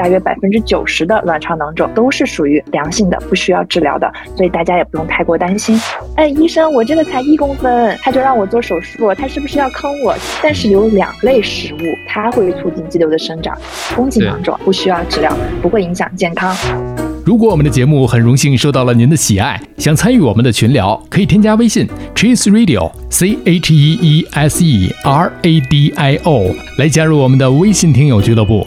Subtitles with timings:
[0.00, 5.78] 大约百分之九十的卵巢囊肿都是属于良性的，不需要治疗的，所以大家也不用太过担心。
[6.16, 10.16] 哎，医生，我这个才一公分，他就让我做手术，他是不是要坑我？
[10.42, 11.78] 但是有两类食物，
[12.08, 13.54] 它会促进肌瘤的生长，
[13.94, 16.56] 宫颈囊肿不需要治疗，不会影响健康。
[17.26, 26.46] 如果我们的节目很荣幸受到了您的喜爱，想参与我们的群聊，可以添加微信 Cheese Radio C H E E S E R A D I O
[26.78, 28.66] 来加入我们的微信听友俱乐部。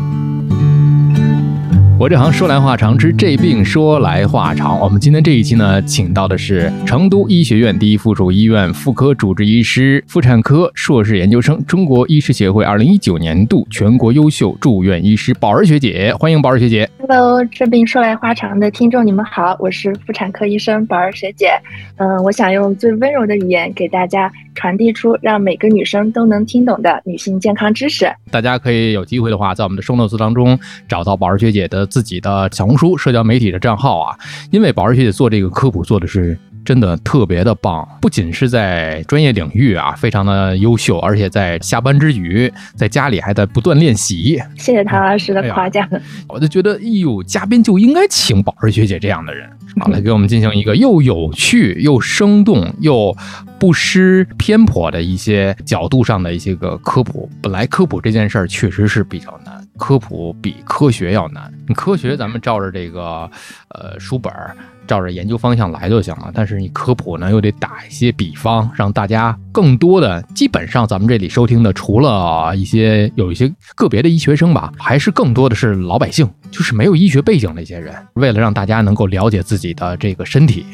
[2.01, 4.79] 我这行说来话长，之这病说来话长。
[4.79, 16.11] 我们今天这一期呢，请到的是成都医学院第一附属医院妇科主治医师、妇产科硕士研究生，中国医师协会二零一九年度全国优秀住院医师宝儿学姐。
[16.17, 16.89] 欢迎宝儿学姐。
[17.07, 21.51] Hello，这病说来话长的听众，你们好，我是妇产科医生宝儿学姐。
[21.97, 28.11] 嗯，我想用最温柔的语言给大家传递出让每个女生都能听懂的女性健康知识。
[28.31, 31.87] 大家可以有机会的话，在我们的收 notes 当中找到宝儿学姐的。
[31.91, 34.17] 自己的小红书社交媒体的账号啊，
[34.49, 44.41] 因为宝儿学姐做这个科普做的是真的特别的棒，不仅是在专业领域啊非常的优秀，而且在下班之余，在家里还在不断练习。
[44.57, 45.87] 谢谢唐老师的夸奖，
[46.27, 49.49] 我就觉得，哎呦，嘉宾就应该请宝儿学姐这样的人，
[49.81, 53.15] 好来给我们进行一个又有趣又生动又
[53.59, 57.29] 不失偏颇的一些角度上的一些个科普。
[57.41, 59.59] 本来科普这件事儿确实是比较难。
[59.77, 63.27] 科普比科学要难，科学咱们照着这个，
[63.69, 64.55] 呃，书本儿，
[64.91, 66.29] 照着研究方向来就行了。
[66.33, 77.95] 但是你科普呢，又得打一些比方，让大家更多的，基本上咱们这里收听的，除了一些有一些个别的医学生吧，还是更多的是老百姓，就是没有医学背景的一些人。
[78.15, 80.65] 为了让大家能够了解自己的这个身体，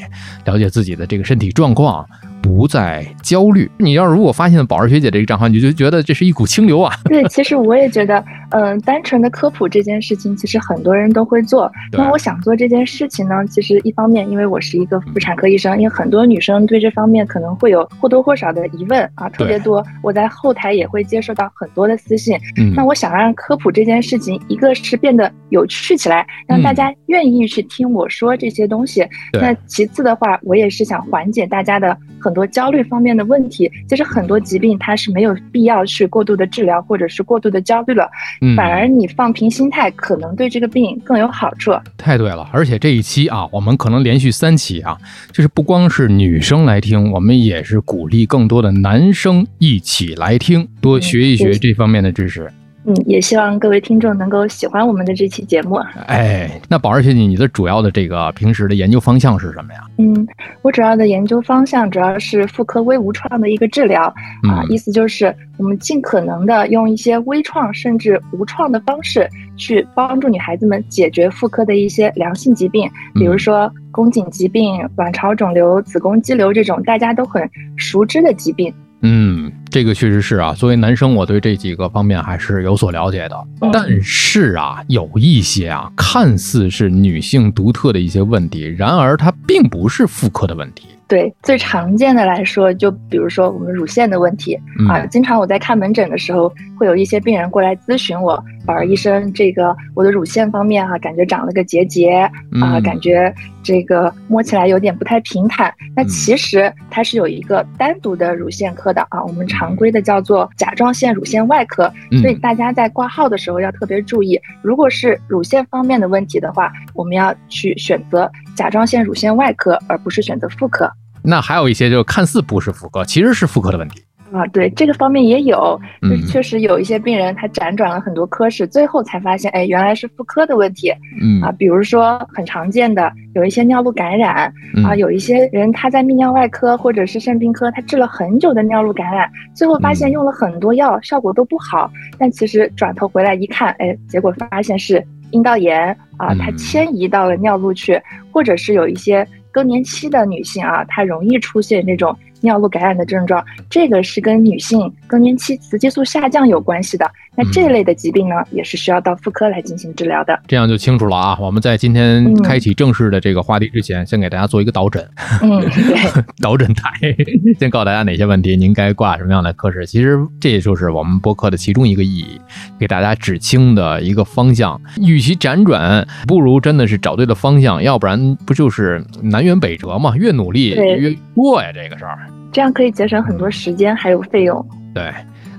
[0.44, 2.04] 了解自己的这个身体状况。
[2.48, 3.70] 不再焦虑。
[3.76, 6.94] 你要是如果发现宝儿学姐这个账号，你就觉得这是一股清流啊。
[7.04, 11.70] 对， 其实我也觉得，嗯，单纯的科普这件事情，其实很多人都会做。
[11.92, 19.84] 那我想做这件事情呢，其实一方面，因为我是一个妇产科医生，因为很多女生对这方面可能会有或多或少的疑问啊，特别多。
[20.02, 22.34] 我在后台也会接受到很多的私信。
[22.56, 29.06] 嗯，那我想让科普这件事情，一个是变得有趣起来，让大家愿意去听我说这些东西。
[29.34, 31.96] 那其次的话，我也是想缓解大家的。
[32.20, 38.08] 很多焦虑方面的问题，其实很多疾病它是没有必要去过度的治疗或者是过度的焦虑了，
[38.56, 41.72] 反而你放平心态，可能对这个病更有好处。
[41.96, 44.98] 太对了，而且这一期啊，我们可能连续三期啊，
[45.32, 52.50] 就是不光是女生来听，我们也是鼓励更多的男生一起来听，多学一学这方面的知识。
[52.50, 52.57] 嗯，
[53.06, 55.76] 也希望各位听众能够喜欢我们的这期节目。
[56.06, 59.80] 哎，那宝儿学姐，你的主要的这个平时的研究方向是什么呀？
[59.98, 60.26] 嗯，
[60.62, 64.04] 我主要的研究方向主要是妇科微无创的一个治疗
[64.48, 78.72] 啊，意思就是我们尽可能的用一些微创甚至无创的方式，去帮助女孩子们解决妇科的一些良性疾病，比如说宫颈疾病、卵巢肿瘤、子宫肌瘤这种大家都很熟知的疾病。
[79.02, 80.52] 嗯，这个确实是啊。
[80.52, 83.36] 作为男生，我对这几个方面还是有所了解的。
[83.72, 90.88] 但是啊，有一些啊，看似是女性独特的一些问题，然而它并不是妇科的问题。
[91.08, 94.56] 对最常见的来说，就比如说我们乳腺的问题
[94.88, 102.30] 啊，经常我在看门诊的时候，会有一些病人过来咨询我，宝儿医生，这个我的乳腺方面哈，感觉长了个结节
[102.60, 105.72] 啊，感觉这个摸起来有点不太平坦。
[105.96, 111.90] 那其实它是有一个单独的乳腺科的啊，我们常规的叫做甲状腺乳腺外科。
[112.20, 120.90] 所以大家在挂号的时候要特别注意，如果是乳腺方面的问题的话，我们要去选择甲状腺乳腺外科，而不是选择妇科。
[121.22, 124.02] 那还有一些就看似不是妇科，其实是妇科的问题
[124.32, 124.44] 啊。
[124.46, 130.92] 对这个方面也有，就确实有一些病人他辗转了很多科室，最后才发现，哎，原来是妇科的问题。
[131.20, 134.52] 嗯啊，比如说很常见的有一些尿路感染
[134.84, 141.90] 啊，有一些人他在泌尿外科或者是肾病科，他治了很久的尿路感染，最后发现用了很多药，效果都不好。
[142.18, 148.00] 但其实转头回来一看，哎，结果发现是阴道炎啊，它迁移到了尿路去，
[148.32, 149.26] 或者是有一些。
[149.50, 157.10] 更年期的女性啊，她容易出现这种尿路感染的症状，这个是跟女性更年期雌激素下降有关系的。
[157.34, 160.36] 那这类的疾病呢，也是需要到妇科来进行治疗的。
[160.48, 161.38] 这样就清楚了啊！
[161.40, 165.08] 我们在今天开启正式的这个话题之前，先给大家做一个导诊。
[165.42, 166.90] 嗯， 对，导诊台，
[167.60, 169.86] 先告诉大家哪些问题您该挂什么样的科室。
[169.86, 172.40] 其实这也就是我们播客的其中一个意义，
[172.76, 174.80] 给大家指清的一个方向。
[175.00, 180.16] 与其辗转，不如真的是找对了方向，要不然不就是南辕北辙嘛？
[180.16, 182.18] 越努力越弱呀，这个事儿。
[182.52, 184.64] 这样可以节省很多时间还有费用。
[184.94, 185.12] 对。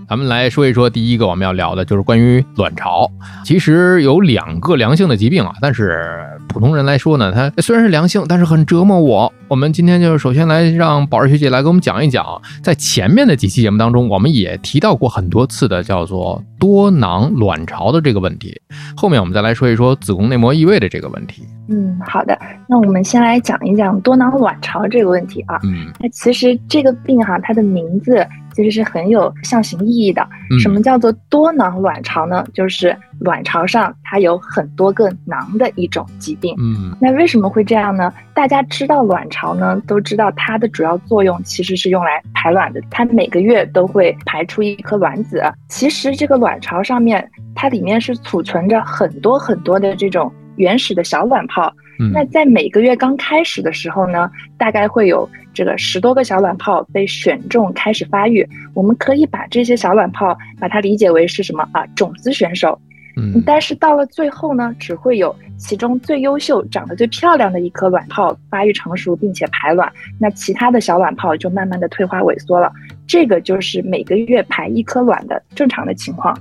[0.09, 3.07] 咱们来说一说，第一个我们要聊的就是关于卵巢。
[3.45, 6.03] 其实有两个良性的疾病啊，但是
[6.47, 9.31] 普通人来说呢，它虽然是良性，但是很折磨我。
[9.47, 12.25] 我们今天就是首先来让宝儿学姐来给我们讲一讲，
[12.63, 18.59] 在前面的几期节目当中，我们也提到过很多次的叫做多囊卵巢的这个问题。
[18.97, 21.43] 后面我们再来说一说子宫内膜异位的这个问题。
[21.67, 22.35] 嗯，好的，
[22.67, 25.59] 那我们先来讲一讲多囊卵巢这个问题啊。
[25.63, 28.25] 嗯，那其实这个病哈，它的名字。
[28.59, 30.27] 其实是很有象形意义的。
[30.61, 32.45] 什么叫做多囊卵巢呢？
[32.53, 36.53] 就是卵巢上它有很多个囊的一种疾病。
[36.59, 38.13] 嗯，那为什么会这样呢？
[38.33, 42.81] 大家知道卵巢呢，都知道它的主要作用其实是用来排卵的。
[42.91, 45.41] 它每个月都会排出一颗卵子。
[45.69, 47.25] 其实这个卵巢上面，
[47.55, 50.29] 它里面是储存着很多很多的这种
[50.59, 51.73] 原始的小卵泡。
[52.13, 58.47] 那在每个月刚开始的时候呢，大概会有这个十多个小卵泡被选中开始发育。
[58.73, 61.85] 我们可以把这些小卵泡把它理解为是什么啊？
[61.95, 62.79] 种子选手。
[63.17, 72.71] 嗯，但是到了最后呢，只会有其中最优秀、长得最漂亮的一颗卵泡发育成熟并且排卵，那其他的小卵泡就慢慢的退化萎缩了。
[73.05, 76.37] 这个就是每个月排一颗卵的正常的情况。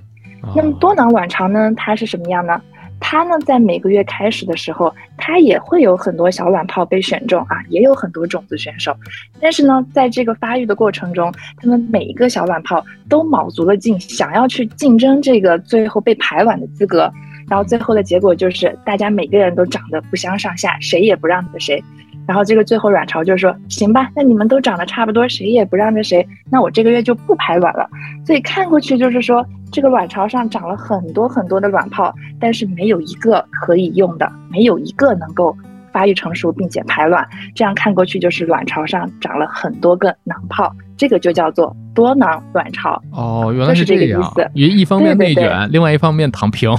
[0.55, 2.63] 那么多囊卵巢呢，它是什么样呢？
[3.01, 8.95] 它呢，在每个月开始的时候，它也会有很多小卵泡被选中啊，也有很多种子选手。
[9.41, 17.11] 但是呢，在这个发育的过程中，它们每一个小卵泡都卯足了劲，想要去竞争这个最后被排卵的资格。
[17.49, 21.83] 然后最后的结果就是，大家每个人都长得不相上下，谁也不让着谁。
[22.29, 27.89] 然后这个最后卵巢就说：“行吧，那你们都长得差不多，谁也不让着谁，那我这个月就不排卵了。”
[28.27, 29.43] 所以看过去就是说，
[29.73, 35.57] 这个卵巢上长了很多很多的卵泡，但是没有一个可以用的，没有一个能够
[35.91, 37.27] 发育成熟并且排卵。
[37.55, 43.03] 这样看过去就是卵巢上长了很多个囊泡，这个就叫做多囊卵巢。
[43.11, 44.51] 哦，原来是这个意思。
[44.53, 46.71] 一方面内卷，另外一方面躺平。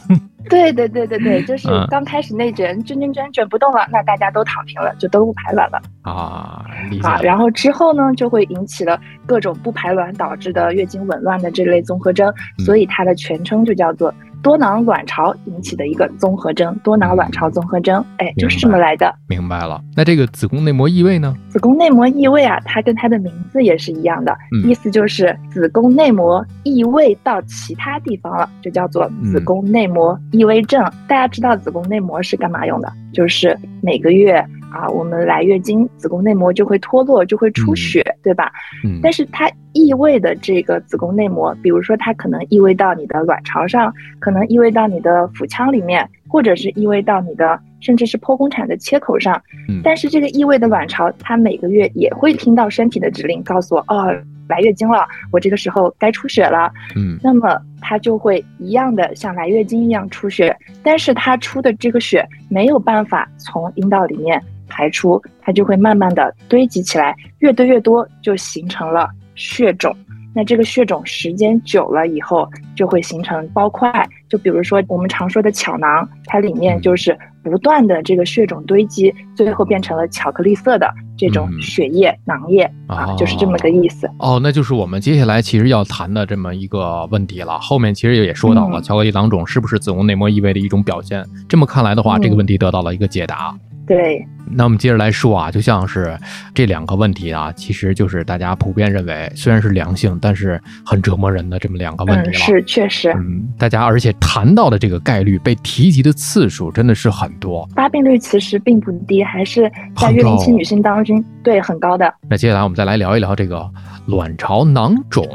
[0.48, 6.64] 对对对对对，就是刚开始内卷，卷卷卷卷不动了，那大家都躺平了，就都不排卵了啊。
[7.04, 12.34] 啊，然后之后呢，就会引起了各种不排卵导致的月经紊乱的这类综合征，
[12.66, 14.14] 所以它的全称就叫做。
[14.42, 19.14] 多囊卵巢引起的一个综合征，多囊卵巢综合征，哎，就是这么来的。
[19.28, 19.82] 明白了。
[19.96, 21.36] 那这个子宫内膜异位呢？
[21.50, 30.82] 子宫内膜异位啊，它跟它的名字也是一样的，意思就是子宫内膜异位到其他地方了，就叫做子宫内膜异位症。
[31.08, 32.92] 大家知道子宫内膜是干嘛用的？
[33.14, 34.46] 就是每个月。
[34.72, 38.52] 啊，我们来月经，子宫内膜就会脱落，就会出血，对吧？
[38.84, 39.00] 嗯。
[39.02, 49.42] 但是它异位的这个子宫内膜，比如说它可能异位到你的卵巢上，可能异位到你的腹腔里面，或者是异位到你的甚至是剖宫产的切口上。
[49.68, 49.82] 嗯。
[49.84, 54.16] 但是这个异位的卵巢，它每个月也会听到身体的指令，告诉我哦。
[54.50, 56.70] 来月经了，我这个时候该出血了。
[56.96, 69.96] 嗯，那么它就会一样的像来月经一样出血，但是它出的这个血没有办法从阴道里面排出，它就会慢慢的堆积起来，越堆越多，就形成了血肿。
[70.36, 73.92] 那这个血肿时间久了以后，就会形成包块。
[74.30, 84.08] 就比如说我们常说的巧囊，它里面就是不断的这个血肿堆积，最后变成了巧克力色的这种血液囊液啊，就是这么个意思。
[84.20, 87.58] 哦，那就是我们接下来其实要谈的这么一个问题了。
[87.60, 91.26] 后面其实也说到了，巧克力囊肿是不是子宫内膜异位的一种表现？
[91.48, 93.58] 这么看来的话，这个问题得到了一个解答。
[93.90, 94.24] 对。
[94.52, 96.18] 那我们接着来说啊，就像是
[96.54, 102.34] 这两个问题啊，其实就是大家普遍认为虽然是良性，但是很折磨人的这么两个问题了。
[102.34, 103.12] 是，确实。
[103.14, 112.12] 嗯，大家而且谈到的这个概率被提及的次数真的是很多，发病率其实并不低，还是在月龄期女性当中对很高的。
[112.30, 113.70] 那接下来我们再来聊一聊这个
[114.08, 115.28] 卵巢囊肿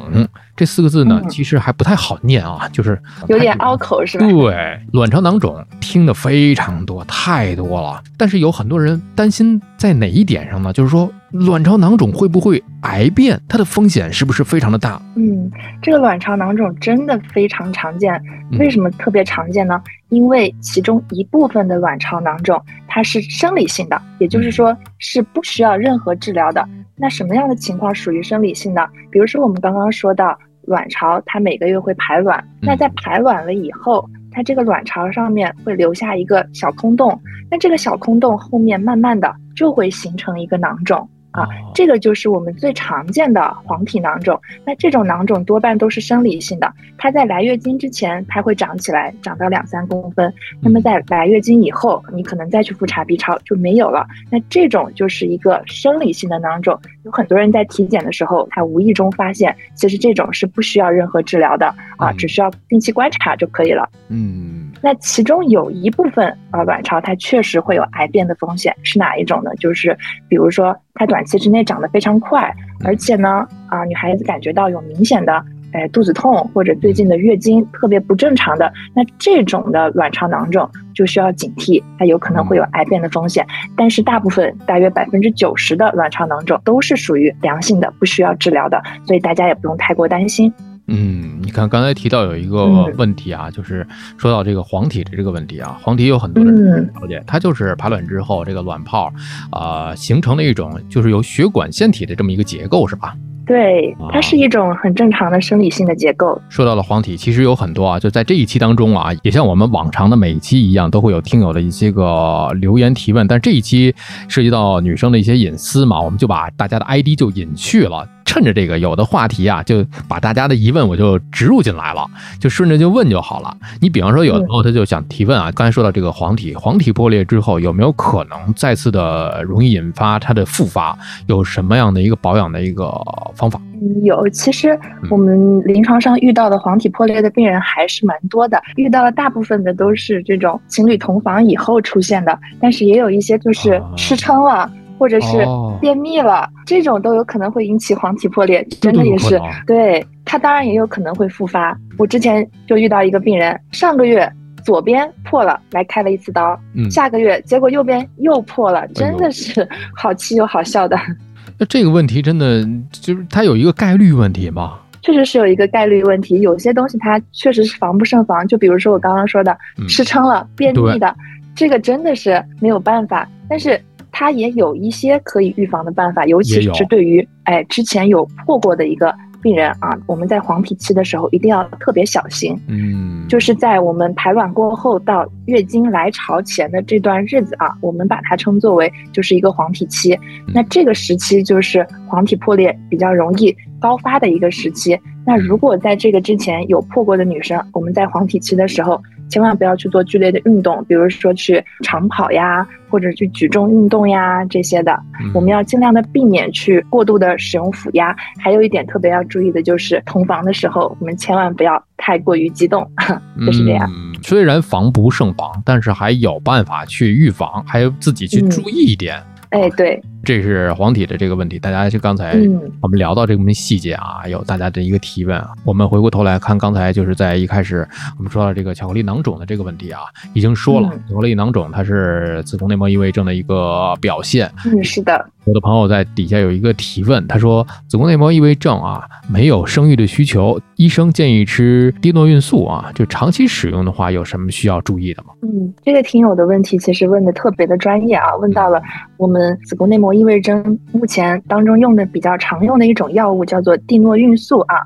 [0.56, 4.26] 这四个字呢，其实还不太好念啊，就是有点拗口，是吧？
[4.26, 9.00] 对，卵巢囊肿听的非常多，太多了，但是有很多人。
[9.16, 10.72] 担心在哪一点上呢？
[10.72, 13.40] 就是说，卵巢囊肿会不会癌变？
[13.48, 15.02] 它的风险是不是非常的大？
[15.16, 15.50] 嗯，
[15.82, 18.22] 这个卵巢囊肿真的非常常见。
[18.56, 19.82] 为什么特别常见呢？
[20.10, 22.62] 因为其中一部分的卵巢囊肿。
[22.86, 26.64] 它是生理性的，也就是说是不需要任何治疗的。
[26.94, 28.88] 那什么样的情况属于生理性的？
[29.10, 41.08] 比如说我们刚刚说到卵巢，它每个月会排卵，那在排卵了以后，它这个卵巢上面会留下一个小空洞，那这个小空洞后面慢慢的就会形成一个囊肿。
[41.34, 44.40] 啊，这个就是我们最常见的黄体囊肿。
[44.64, 50.32] 那这种囊肿多半都是生理性的，它在来月经之前它会长起来，长到两三公分。
[50.62, 54.06] 那么在来月经以后，你可能再去复查 B 超就没有了。
[54.30, 56.80] 那这种就是一个生理性的囊肿。
[57.02, 61.66] 有很多人在体检的时候，他无意中发现，其实这种是不需要任何治疗的
[61.98, 63.88] 啊，只需要定期观察就可以了。
[64.08, 64.63] 嗯。
[64.84, 69.50] 那其中有一部分啊，卵巢它确实会有癌变的风险，是哪一种呢？
[69.58, 69.96] 就是
[70.28, 83.46] 比如说它短期之内长得非常快，而且呢啊，女孩子感觉到有明显的哎肚子痛或者最近的月经特别不正常的，那这种的卵巢囊肿就需要警惕，它有可能会有癌变的风险。
[83.74, 90.52] 但是大部分大约百分之九十的卵巢囊肿都是属于良性的，不需要治疗的，所以大家也不用太过担心。
[90.86, 92.66] 嗯，你看刚才提到有一个
[92.98, 93.86] 问题啊，就是
[94.18, 99.10] 说到这个黄体的这个问题啊，黄体有很多人了解，它就是排卵之后这个卵泡
[99.50, 103.16] 啊形成的一种就是由血管腺体的这么一个结构，是吧？
[103.46, 106.40] 对，它是一种很正常的生理性的结构。
[106.48, 113.94] 说到了黄体，其实有很多啊，就在这一期当中啊，也像我们往常的每一期一样，都会有听友的一些个留言提问，但这一期
[114.28, 118.08] 涉及到女生的一些隐私嘛，我们就把大家的 ID 就隐去了。
[118.24, 122.06] 趁着这个有的话题啊，就把大家的疑问我就植入进来了，
[122.40, 123.56] 就顺着就问就好了。
[123.80, 130.96] 你比方说有的朋友他就想提问啊，刚才说到这个黄体，黄体破裂之后有没有可能再次的容易引发它的复发？
[131.26, 132.90] 有什么样的一个保养的一个
[133.34, 133.60] 方法？
[134.02, 134.78] 有，其实
[135.10, 144.70] 我们临床上遇到的黄体破裂的病人还是蛮多的，遇到了大部分的都是这种情侣同房以后出现的，但是也有一些就是吃撑了。
[144.98, 145.44] 或者是
[145.80, 149.40] 便秘了，这种都有可能会引起黄体破裂，真的也是。
[149.66, 151.76] 对它当然也有可能会复发。
[151.98, 154.30] 我之前就遇到一个病人，上个月
[154.64, 156.58] 左边破了，来开了一次刀，
[156.90, 160.98] 下个月结果右边又破了，真的是好气又好笑的。
[161.58, 164.78] 那这个问题真的就是它有一个概率问题吗？
[165.02, 168.46] 确实是有一个概率问题，有些东西它确实是防不胜防。
[168.48, 169.56] 就比如说我刚刚说的
[169.88, 171.14] 吃撑了、便秘的，
[171.54, 173.28] 这个真的是没有办法。
[173.48, 173.78] 但是。
[174.16, 182.56] 它也有一些可以预防的办法，尤其是对于哎之前有破过的一个病人啊，我们在黄体期的时候一定要特别小心。
[182.68, 190.16] 嗯，就是在我们排卵过后到月经来潮前的这段日子啊，我们把它称作为就是一个黄体期。
[190.54, 194.96] 那这个时期就是黄体破裂比较容易高发的一个时期。
[195.26, 199.02] 那如果在这个之前有破过的女生，我们在黄体期的时候。
[199.34, 204.96] 千万不要去做剧烈的运动，比如说去长跑呀，或者去举重运动呀这些的。
[205.34, 208.14] 我们要尽量的避免去过度的使用腹压。
[208.38, 212.88] 还有一点特别要注意的就是，同房的时候我们千万不要太过于激动，
[213.44, 213.90] 就是这样。
[214.22, 219.20] 虽然防不胜防，但是还有办法去预防，还有自己去注意一点。
[219.50, 220.00] 哎，对。
[220.24, 222.34] 这是黄体的这个问题，大家就刚才
[222.80, 225.50] 我们聊到这个细节啊，有大家的一个提问啊。
[225.64, 230.00] 我们回过头来看，刚才就是在一开始我们说到这个巧克力囊肿的这个问题啊，
[230.32, 234.50] 已经说了，巧克力囊肿它是子宫内膜异位症的一个表现。
[234.64, 235.30] 嗯，是的。
[235.44, 245.34] 有的朋友在底下有一个提问，他说子宫内膜异位症啊，没有生育的需求，医生建议吃低诺孕素啊，就长期使用的话，有什么需要注意的吗？
[245.42, 248.80] 嗯，这个听友的问题其实问的特别的专业啊，问到了
[249.18, 250.13] 我们子宫内膜。
[250.14, 254.76] 异位症目前当中用的比较常用的一种药物叫做地诺孕素啊，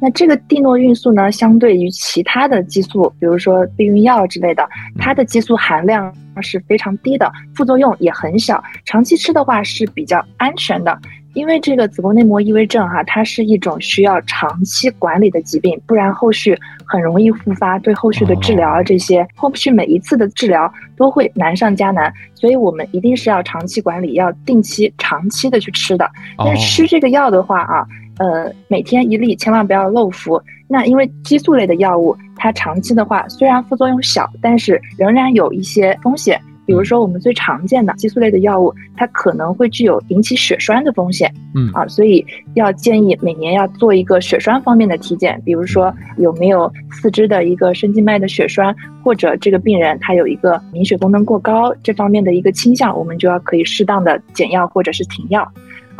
[0.00, 4.68] 那这个地诺孕素呢，相对于其他的激素，比如说避孕药之类的，
[4.98, 10.98] 它的激素含量是非常低的，副作用也很小，长期吃的话是比较安全的。
[11.34, 26.10] 因为这个子宫内膜异位症哈，它是一种需要长期管理的疾病，不然后续很容易复发，对后续的治疗啊这些，后续每一次的治疗都会难上加难，所以我们一定是要长期管理，要定期长期的去吃的。
[26.38, 27.86] 但是吃这个药的话啊，
[28.18, 30.40] 呃，每天一粒，千万不要漏服。
[30.66, 36.40] 那因为激素类的药物，它长期的话虽然副作用小，但是仍然有一些风险。
[36.70, 41.28] 比如说，我们最常见的激素类的药物，它可能会具有引起血栓的风险。
[41.52, 42.24] 嗯啊，所以
[42.54, 48.72] 要建议每年要做一个血栓方面的体检，比如说有没有四肢的一个深静脉的血栓，
[49.02, 55.44] 或者这个病人他有一个凝血功能过高这方面的一个倾向，我们就要可以适当的减药或者是停药。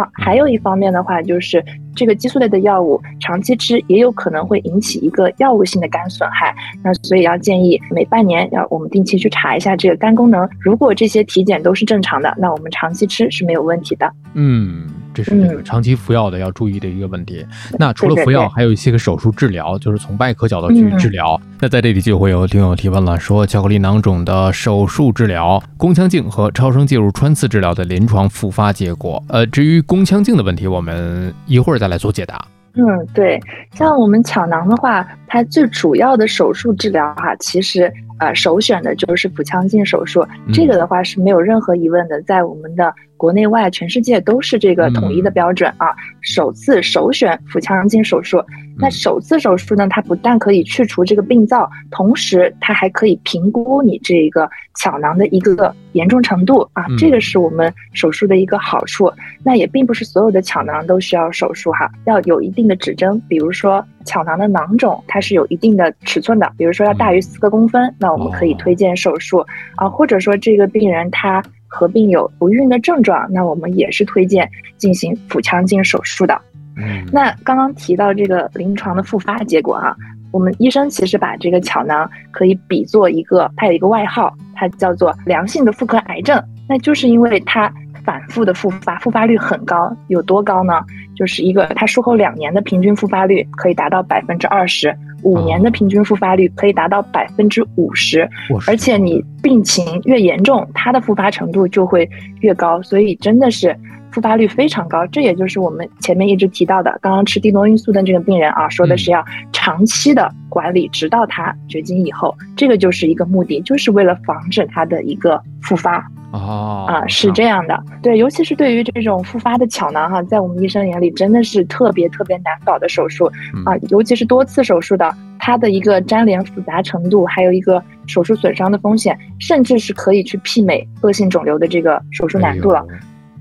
[0.00, 0.08] 啊。
[0.14, 1.64] 还有一方面的话，就是
[1.94, 10.48] 这个激素类的药物长期吃也有可能会引起一个药物性的肝损害，那所以要建议每半年要我们定期去查一下这个肝功能。
[10.60, 14.12] 如果这些体检都是正常的，那我们长期吃是没有问题的。
[14.34, 14.86] 嗯。
[15.12, 17.44] 这是这个长期服药的要注意的一个问题。
[17.78, 21.40] 那除了服药，还有一些个手术治疗，就是从外科角度去治疗。
[21.60, 29.22] 那在这里就会有听友提问了，说巧克力囊肿的手术治疗、宫腔镜和超声介入穿刺治疗的临床复发结果。
[29.28, 32.44] 呃，至于宫腔镜的问题，我们一会儿再来做解答。
[32.74, 33.40] 嗯，对，
[33.72, 40.24] 像我们巧囊的话，它最主要的手术治疗哈，其实呃首选的就是腹腔镜手术。
[40.52, 42.94] 这个的话是没有任何疑问的，在我们的。
[43.16, 45.94] 国内外全世界都是这个统一的标准啊！
[46.22, 48.42] 首次首选腹腔镜手术。
[48.78, 56.86] 那首次手术呢，它不但可以去除这个病灶，同时它还可以评估你这个巧囊的一个严重程度啊！
[56.98, 59.12] 这个是我们手术的一个好处。
[59.44, 63.20] 那也并不是所有的巧囊都需要手术哈，要有一定的指征。
[63.28, 69.44] 比如说巧囊的囊肿，它是有一定的尺寸的，比如说要大于四个公分，那我们可以推荐手术
[69.76, 69.88] 啊。
[69.88, 71.42] 或者说这个病人他。
[71.72, 76.36] 合并有不孕的症状，那我们也是推荐进行腹腔镜手术的。
[76.76, 79.94] 嗯，那刚刚提到这个临床的复发结果啊，
[80.30, 86.42] 我们医生其实把这个巧囊可以比作一个，它有一个外号，它叫做良性的妇科癌症。
[86.68, 87.72] 那就是因为它
[88.04, 90.74] 反复的复发，复发率很高，有多高呢？
[91.16, 94.96] 就是一个它术后两年的平均复发率可以达到百分之二十。
[95.22, 98.26] 五年的平均复发率可以达到百分之五十，
[98.66, 102.08] 而且你病情越严重，它的复发程度就会
[102.40, 103.76] 越高，所以真的是
[104.12, 105.06] 复发率非常高。
[105.08, 116.04] 这也就是我们前面一直提到的，刚刚吃地诺孕素的这个病人啊，说的是要长期的管理，直到他绝经以后，这个就是一个目的，就是为了防止他的一个复发。
[116.32, 123.26] 哦，啊，是这样的，对，尤其是对于这种复发的巧囊哈，在我们医生眼里真的是特别特别难搞的手术
[123.66, 132.86] 啊，尤其是多次手术的，它的一个粘连复杂程度，还有一个手术损伤的风险，甚至是可以去媲美恶性肿瘤的这个手术难度了。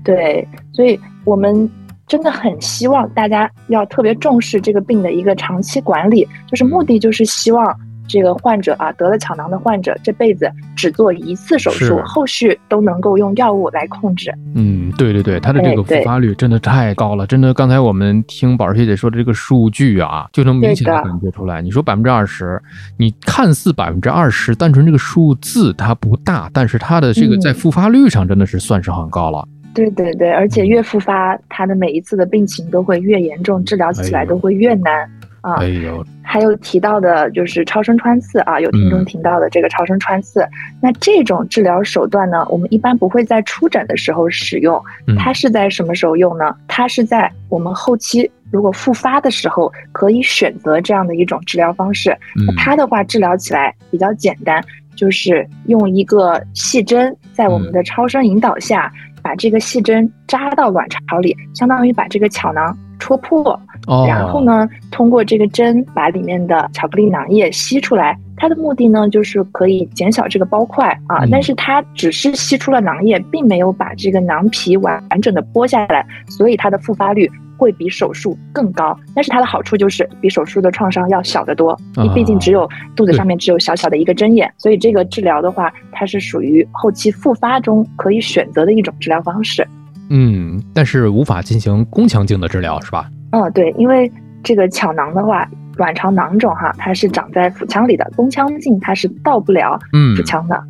[0.04, 1.70] 对，所以我们
[2.06, 7.76] 真的很希望大家要特别重视这个病的一个长期管理，就是目的就是希望。
[8.12, 14.34] 这个患者啊，得了巧囊的患者，这辈子只做一次手术，后续都能够用药物来控制。
[14.56, 17.54] 嗯，对对对，他的这个复发率真的太高了，真的。
[17.54, 21.62] 刚才我们听宝儿学姐说的这个数据啊，就能明显的感觉出来。
[21.62, 22.60] 你说百分之二十，
[22.98, 29.46] 你看似百分之二十，单纯这个数字它不大，但是它的这个在复发率上真的是算是很高了。
[29.74, 35.08] 对对对，而且越复发，他的每一次的病情都会越严重，治疗起来都会越难。
[35.42, 40.46] 啊，哎呦，还有提到的就是超声穿刺啊，有听众提到的这个超声穿刺，
[40.82, 44.78] 那这种治疗手段呢，我们一般不会在出诊的时候使用，
[45.18, 46.54] 它是在什么时候用呢？
[46.68, 52.14] 它是在我们后期如果复发的时候可以选择这样的一种治疗方式。
[52.46, 54.62] 那它的话治疗起来比较简单，
[54.94, 58.92] 就是用一个细针在我们的超声引导下，
[59.30, 62.76] 把这个细针扎到卵巢里，相当于把这个巧囊。
[62.98, 63.58] 戳破，
[64.06, 68.18] 然后呢，通过这个针把里面的巧克力囊液吸出来。
[68.36, 77.30] 它的目的呢，就是可以减小这个包块啊，但是它只是吸出了囊液，并没有把这个囊皮完完整的剥下来，所以它的复发率
[77.60, 78.98] 会比手术更高。
[79.14, 89.66] 但是它的好处就是比手术的创伤要小得多，你毕竟只有肚子上面只有小小的一个针眼，所以这个治疗的话，它是属于后期复发中可以选择的一种治疗方式。
[90.08, 93.10] 嗯，但是无法进行宫腔镜的治疗，是吧？
[93.32, 94.10] 嗯，对，因为
[94.42, 95.46] 这个巧囊的话，
[95.76, 99.78] 卵巢囊肿哈，它是长在腹腔里的，宫腔镜它是到不了
[100.16, 100.60] 腹腔的。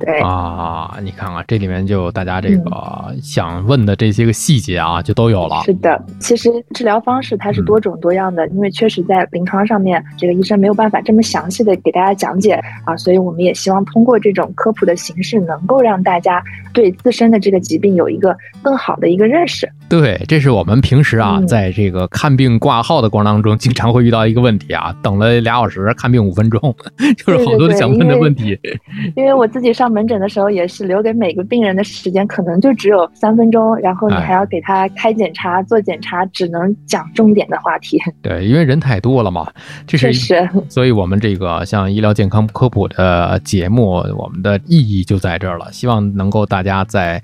[0.00, 5.60] 对啊，你看看这里面就大家这个想问的这些个细节啊，就都有了。
[5.64, 19.70] 是的，其实治疗方式它是多种多样的，因为确实在临床上面，这个医生没有办法这么详细的给大家讲解啊，所以我们也希望通过这种科普的形式，能够让大家对自身的这个疾病有一个更好的一个认识。
[19.90, 26.74] 对，这是我们平时啊，在这个看病挂号的过程当中，经常会遇到一个问题啊，等了俩小时看病五分钟，
[27.18, 28.58] 就是好多想问的问题。
[29.14, 29.89] 因为我自己上。
[29.90, 38.00] 门诊的时候也是留给每个病人的时间可能就只有三分钟，然后你还要给他开检查、做检查，只能讲重点的话题。
[38.22, 39.50] 对，因为人太多了嘛，
[39.86, 40.48] 这是是。
[40.68, 47.22] 所以我们这个像医疗健康科普的节目，我们的意义就在这儿了，希望能够大家在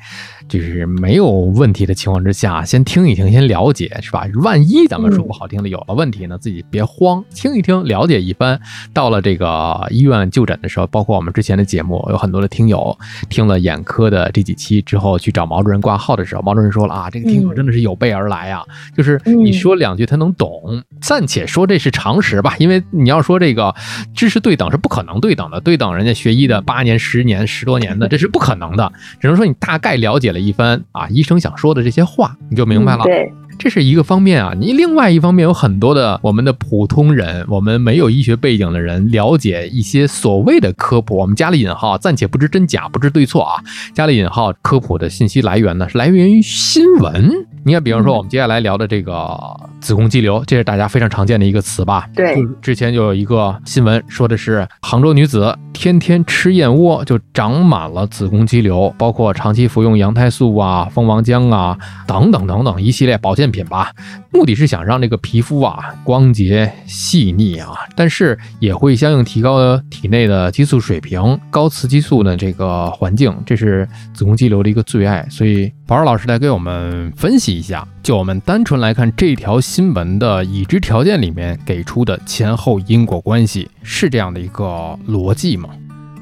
[0.48, 4.24] 就是没有问题的情况之下，先听一听，先了解，是吧？
[4.42, 8.58] 万一咱们说不好听的有了问题呢，自己别慌，听一听，了解一番。
[8.92, 12.96] 到了这个医院就诊的时候，包括我们之前的节目，有很多的听友
[13.28, 18.62] 听了眼科的这几期之后，去找毛主任挂号的时候，毛主任说了啊，这个听友真的是有备而来啊，
[18.96, 23.74] 就是你说两句他能懂，暂且说这是常识吧，因为你要说这个
[24.14, 33.04] 知识对等是不可能对等的，对等人家学医的八年、十年、十多年的，这是不可能的，只能说你大概了解一番啊，医生想说的这些话，你就明白了。
[33.04, 33.32] 对。
[33.58, 43.62] 这是一个方面啊，你另外一方面有很多的我们的普通人，我们没有医学背景的人，了解一些所谓的科普，我们加了引号，暂且不知真假，不知对错啊，
[43.94, 47.30] 加了引号，科普的信息来源呢是来源于新闻。
[47.64, 49.36] 你看，比方说我们接下来聊的这个
[49.80, 52.08] 子宫肌瘤，这是大家非常常见的一个词吧？
[52.14, 63.90] 对，之前就有一个新闻说的是杭州女子天天吃燕窝就长满了子宫肌瘤，包括长期服用羊胎素啊、蜂王浆啊等等等等一系列保健品吧，
[64.30, 75.26] 目的是想让这个皮肤啊光洁细腻啊，但是也会相应提高体内的激素水平，高雌激素的这个环境，这是子宫肌瘤的一个最爱。
[75.30, 77.56] 所以宝儿老师来给我们分析。
[77.56, 85.70] 一下，就我们单纯来看这条新闻的已知条件里面给出的前后因果关系，是这样的一个逻辑吗？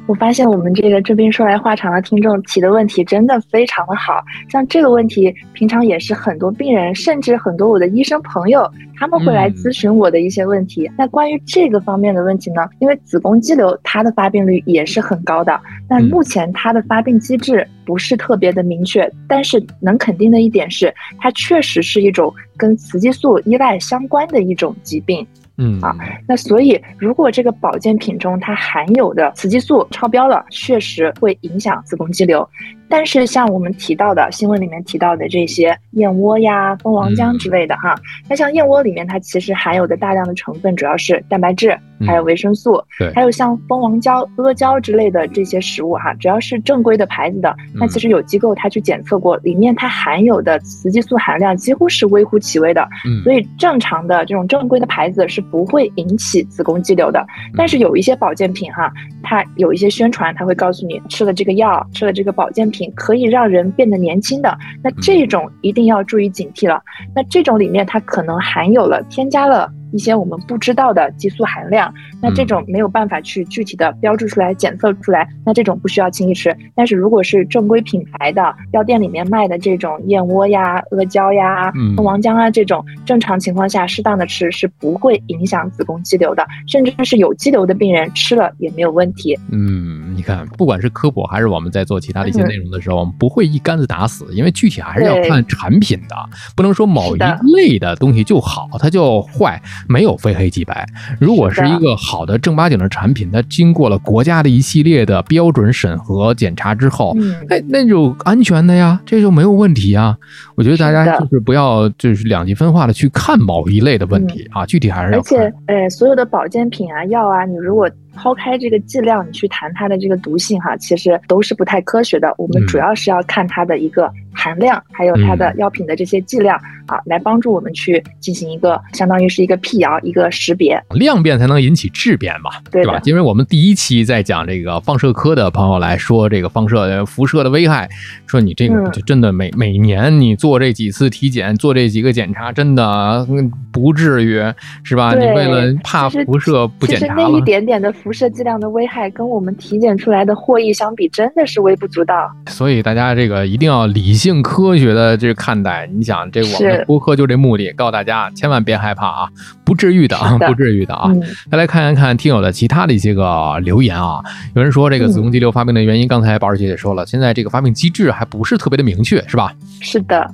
[0.07, 10.90] 我发现我们这个这边说来话长的听众提的问题真的非常的好，像这个问题，平常也是很多病人，甚至很多我的医生朋友，他们会来咨询我的一些问题。
[10.99, 19.11] 那关于这个方面的问题呢，因为子宫肌瘤它的发病率也是很高的，但目前它的发病机制不是特别的明确。
[19.27, 25.27] 但是能肯定的一点是，它确实是一种跟雌激素依赖相关的一种疾病。
[25.57, 25.95] 嗯啊，
[26.27, 32.49] 那所以如果这个保健品中它含有的雌激素超标了，确实会影响子宫肌瘤。
[32.88, 37.94] 但是像我们提到的新闻里面提到的这些燕窝呀、蜂王浆之类的哈，
[38.29, 57.25] 那像燕窝里面它其实含有的大量的成分主要是蛋白质，还有维生素，对，还有像蜂王胶、阿胶之类的这些食物哈，只要是正规的牌子的，那其实有机构它去检测过，里面它含有的雌激素含量几乎是微乎其微的，嗯，所以正常的这种正规的牌子是不会引起子宫肌瘤的。
[57.57, 58.92] 但是有一些保健品哈，
[59.23, 62.92] 它有一些宣传，它会告诉你吃了这个药，吃了这个保健品。
[62.96, 66.82] 可以让人变得年轻的，那这种一定要注意警惕了。
[67.14, 69.70] 那这种里面它可能含有了添加了。
[69.94, 76.54] 一些我们不知道的激素含量，那这种没有办法去具体的标注出来、检测出来，那这种不需要轻易吃。
[76.74, 89.38] 但是如果是正规品牌的药店里面卖的这种燕窝呀、阿胶呀、蜂王浆啊这种，正常情况下适当的吃是不会影响子宫肌瘤的，甚至是有肌瘤的病人吃了也没有问题。
[89.52, 96.16] 嗯，你看，不管是科普还是我们在做其他的一些内容的时候，我们不会一竿子打死，因为具体还是要看产品的，
[96.57, 97.18] 不能说某一
[97.54, 99.62] 类的东西就好，它就坏。
[99.88, 100.87] 没有非黑即白。
[101.18, 107.16] 如果是一个好的正八经的产品，它经过了国家的一系列的标准审核检查之后，
[107.49, 110.16] 哎，那就安全的呀，这就没有问题啊。
[110.55, 115.18] 我觉得大家就是不要就是两极分化的去看某一类的问题啊，具体还是要。
[115.18, 122.33] 而且，呃，所有的保健品啊、药啊，你如果抛开这个剂量，你去谈它的这个毒性哈，其实都是不太科学的。
[122.38, 130.81] 我们主要是要看它的一个含量，还有它的药品的这些剂量啊，来帮助我们去进行一个相当于是一个辟谣、一个识别。
[130.90, 133.00] 量变才能引起质变嘛，对吧？
[133.05, 137.88] 因为我们第一期在讲这个放射科的朋友来说这个放射辐射的危害，
[138.27, 143.27] 说你这个就真的每每年你做这几次体检，做这几个检查，真的
[143.72, 144.40] 不至于
[144.83, 145.14] 是吧？
[145.14, 147.92] 你为了怕辐射不检查了，那一点点的。
[148.05, 152.31] 辐射剂量的危害跟我们体检出来的获益相比，真的是微不足道。
[152.49, 155.88] 所以大家这个一定要理性科学的这看待。
[155.90, 159.29] 你想，这我们播客就这目的，告诉大家千万别害怕啊，
[159.64, 161.11] 不至于的啊，不至于的啊。
[161.51, 164.23] 再来看一看听友的其他的一些个留言啊，
[164.55, 169.51] 有人说这个子宫肌瘤发病的原因，刚才宝儿姐姐说了，现在这个发病机制还不是特别的明确，是吧？
[169.81, 170.31] 是的。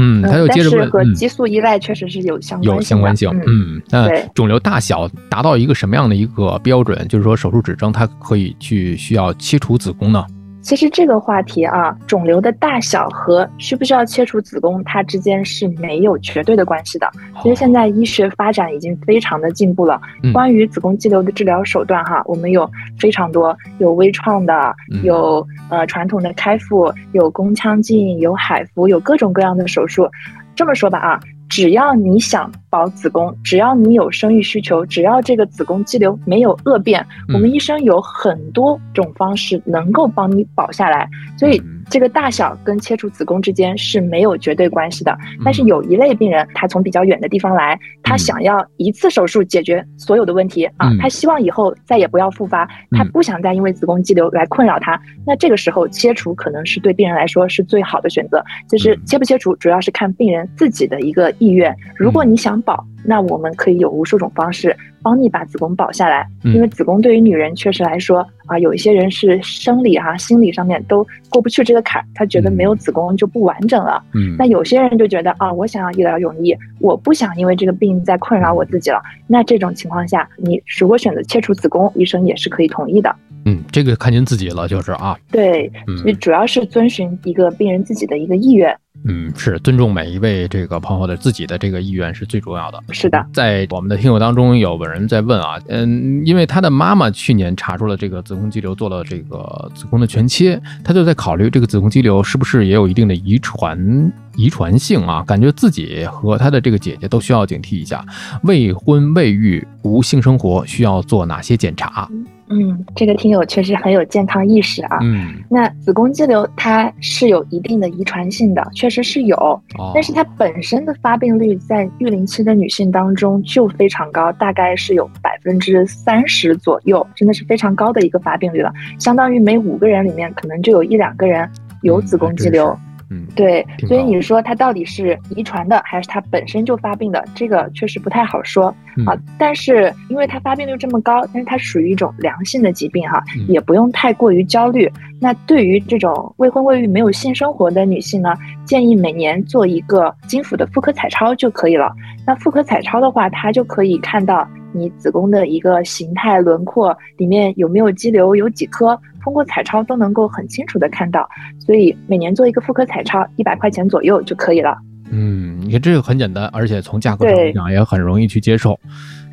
[0.00, 3.28] 嗯，他又接着问，和激素依赖确实是有相有相关性。
[3.46, 7.06] 嗯，那肿瘤大小达到一个什么样的一个标准？
[7.06, 10.24] 就是说手术指征，它可以去需要切除子宫呢？
[10.62, 17.10] 其实这个话题啊，肿瘤的大小和需不需要切除子宫，它之间是没有绝对的关系的。
[17.42, 20.00] 其实现在医学发展已经非常的进步了。
[20.32, 30.08] 关于子宫肌瘤的治疗手段哈，我们有非常多，有微创的，有呃传统的开腹，有宫腔镜，有海服，有各种各样的手术。
[30.54, 31.20] 这么说吧啊。
[31.50, 41.10] 只要你想保子宫，只要你有生育需求，只要这个子宫肌瘤没有恶变，我们医生有很多种方式能够帮你保下来。
[41.36, 45.16] 所以这个大小跟切除子宫之间是没有绝对关系的。
[45.44, 55.00] 但是有一类病人，他从比较远的地方来，他想要一次手术解决所有的问题啊，他希望以后再也不要复发，他不想再因为子宫肌瘤来困扰他。
[55.26, 58.42] 那这个时候切除可能是对病人来说是最好的选择。
[58.68, 61.74] 就是切不切除，主要是看病人自己的一个意愿。
[61.96, 64.76] 如果你想保，那我们可以有无数种方式。
[65.02, 74.02] 帮你把子宫保下来，因为子宫对于女人确实来说啊，有一些人是生理哈、心理上面都过不去这个坎，他觉得没有子宫就不完整了。
[74.14, 79.00] 嗯，那有些人就觉得啊，我想要一劳永逸，我不想因为这个病再困扰我自己了。
[79.26, 83.14] 那这种情况下，你如果选择切除子宫，医生也是可以同意的。
[83.46, 85.16] 嗯，这个看您自己了，就是啊。
[85.30, 85.70] 对，
[86.02, 88.76] 所以主要是遵循一个病人自己的一个意愿。
[89.04, 92.78] 嗯，是尊重每一位这个朋友的自己的这个意愿是最重要的。
[92.90, 105.24] 是的，在我们的听友当中，有个人在问啊，嗯，因为他的妈妈去年查出了这个子宫肌瘤，做了这个子宫的全切，他就在考虑这个子宫肌瘤是不是也有一定的遗传遗传性啊？
[105.26, 108.04] 感觉自己和他的这个姐姐都需要警惕一下，
[108.42, 112.06] 未婚未育无性生活需要做哪些检查？
[112.50, 114.98] 嗯，这个听友确实很有健康意识啊。
[115.02, 119.62] 嗯，那子宫肌瘤它是有一定的遗传性的，确实是有，
[119.94, 131.48] 但是它本身的发病率在育龄期的女性当中就非常高，大概是有百分之三十左右，真的是非常高的一个发病率了，相当于每五个人里面可能就有一两个人
[131.82, 132.68] 有子宫肌瘤。
[132.70, 132.89] 嗯，
[133.34, 138.68] 对，所以你说它到底是遗传的还是它本身就发病的，这个确实不太好说
[139.06, 139.16] 啊。
[139.38, 144.90] 但是因为它发病率这么高，但是它属于一种良性的疾病哈，也不用太过于焦虑。
[145.20, 151.92] 那对于这种未婚未育没有性生活的女性呢，建议每年做一个经腹的妇科彩超就可以了。
[152.26, 158.98] 那妇科彩超的话，它就可以看到你子宫的一个形态轮廓里面有没有肌瘤，有几颗。
[159.22, 161.28] 通过彩超都能够很清楚的看到，
[161.58, 164.74] 所以每年做一个妇科彩超，一百块钱左右就可以了。
[165.10, 168.78] 嗯，你看这个很简单，而且从价格上来讲也很容易去接受。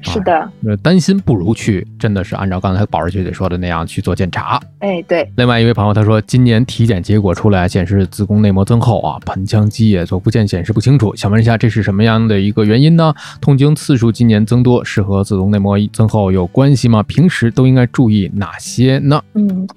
[0.01, 0.49] 是的，
[0.81, 4.59] 担心不如去，真的是按照刚才宝儿学姐说的那样去做检查。
[4.79, 5.29] 哎，对。
[5.35, 13.13] 另外一位朋友他说，今年体检结果出来显示子宫内膜增厚啊，盆腔积液做腹片显示不清楚，想问一下这是什么样的一个原因呢？
[13.41, 17.01] 痛经次数今年增多是和子宫内膜增厚有关系吗？
[17.03, 19.21] 平时都应该注意哪些呢？
[19.33, 19.67] 嗯。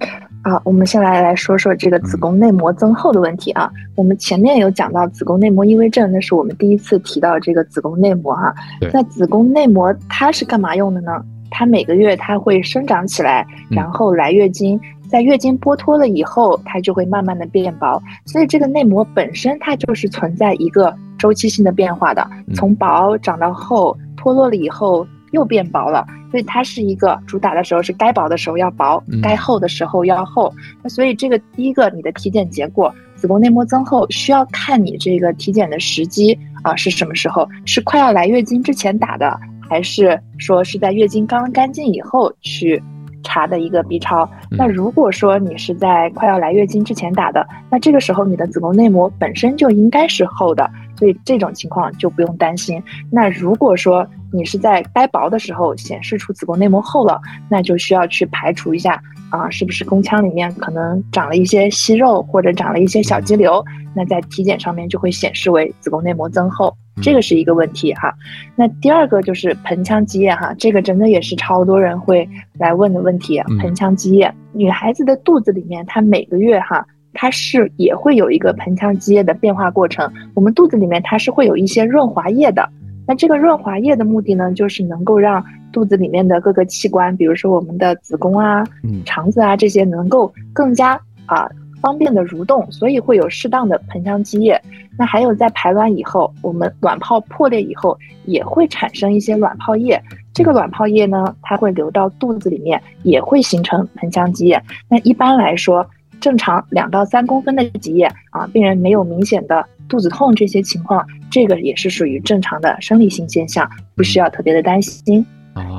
[0.43, 3.69] 啊，我们先来来说说这个子宫内膜增厚的问题啊。
[3.95, 8.53] 我们前面有讲到子宫内膜异位症，那是我们第一次提到这个子宫内膜哈。
[8.91, 11.23] 那子宫内膜它是干嘛用的呢？
[11.51, 18.01] 它每个月它会生长起来，然后来月经，在月经剥脱了以后，它就会慢慢的变薄。
[18.25, 25.05] 所以这个内膜本身它就是存在一个周期性的变化的，从薄长到厚，脱落了以后。
[25.31, 30.53] 又变薄了，所以它是一个主打的时候是该薄的时候要薄，该厚的时候要厚。
[30.83, 37.47] 那所以这个第一个，你的体检结果子宫内膜增厚需要看你这个体检的时机啊是什么时候？
[37.65, 39.39] 是快要来月经之前打的，
[39.69, 42.81] 还是说是在月经刚干净以后去
[43.23, 44.29] 查的一个 B 超？
[44.49, 50.69] 那如果说你是在快要来月经之前打的，那这个时候你的子宫内膜本身就应该是厚的，
[51.01, 52.79] 所以这种情况就不用担心。
[53.09, 63.65] 那如果说你是在该薄的时候显示出子宫内膜厚了，那就需要去排除一下啊，是不是宫腔里面可能长了一些息肉或者长了一些小肌瘤？
[63.95, 68.13] 那在体检上面就会显示为子宫内膜增厚，这个是一个问题哈。
[68.55, 73.41] 那第二个就是盆腔积液哈，这个真的也是超多人会来问的问题。
[73.59, 80.11] 盆腔积液，女孩子的肚子里面，她每个月哈，它是也会有一个盆腔积液的变化过程。
[80.33, 82.67] 我们肚子里面它是会有一些润滑液的。
[83.07, 85.43] 那这个润滑液的目的呢，就是能够让
[85.73, 88.63] 肚子里面的各个器官，比如说我们的子宫啊、
[89.05, 91.49] 肠子啊这些，能够更加啊
[91.81, 94.61] 方便的蠕动，所以会有适当的盆腔积液。
[94.97, 99.99] 那还有在排卵以后，我们卵泡破裂以后，也会产生一些卵泡液。
[100.33, 104.61] 这个卵泡液呢，它会流到肚子里面，也会形成盆腔积液。
[104.87, 105.85] 那一般来说，
[106.21, 109.65] 正常两到三公分的积液啊，病人没有明显的。
[109.89, 115.25] 肚子痛这些情况，这个也是属于正常的生理性现象，不需要特别的担心。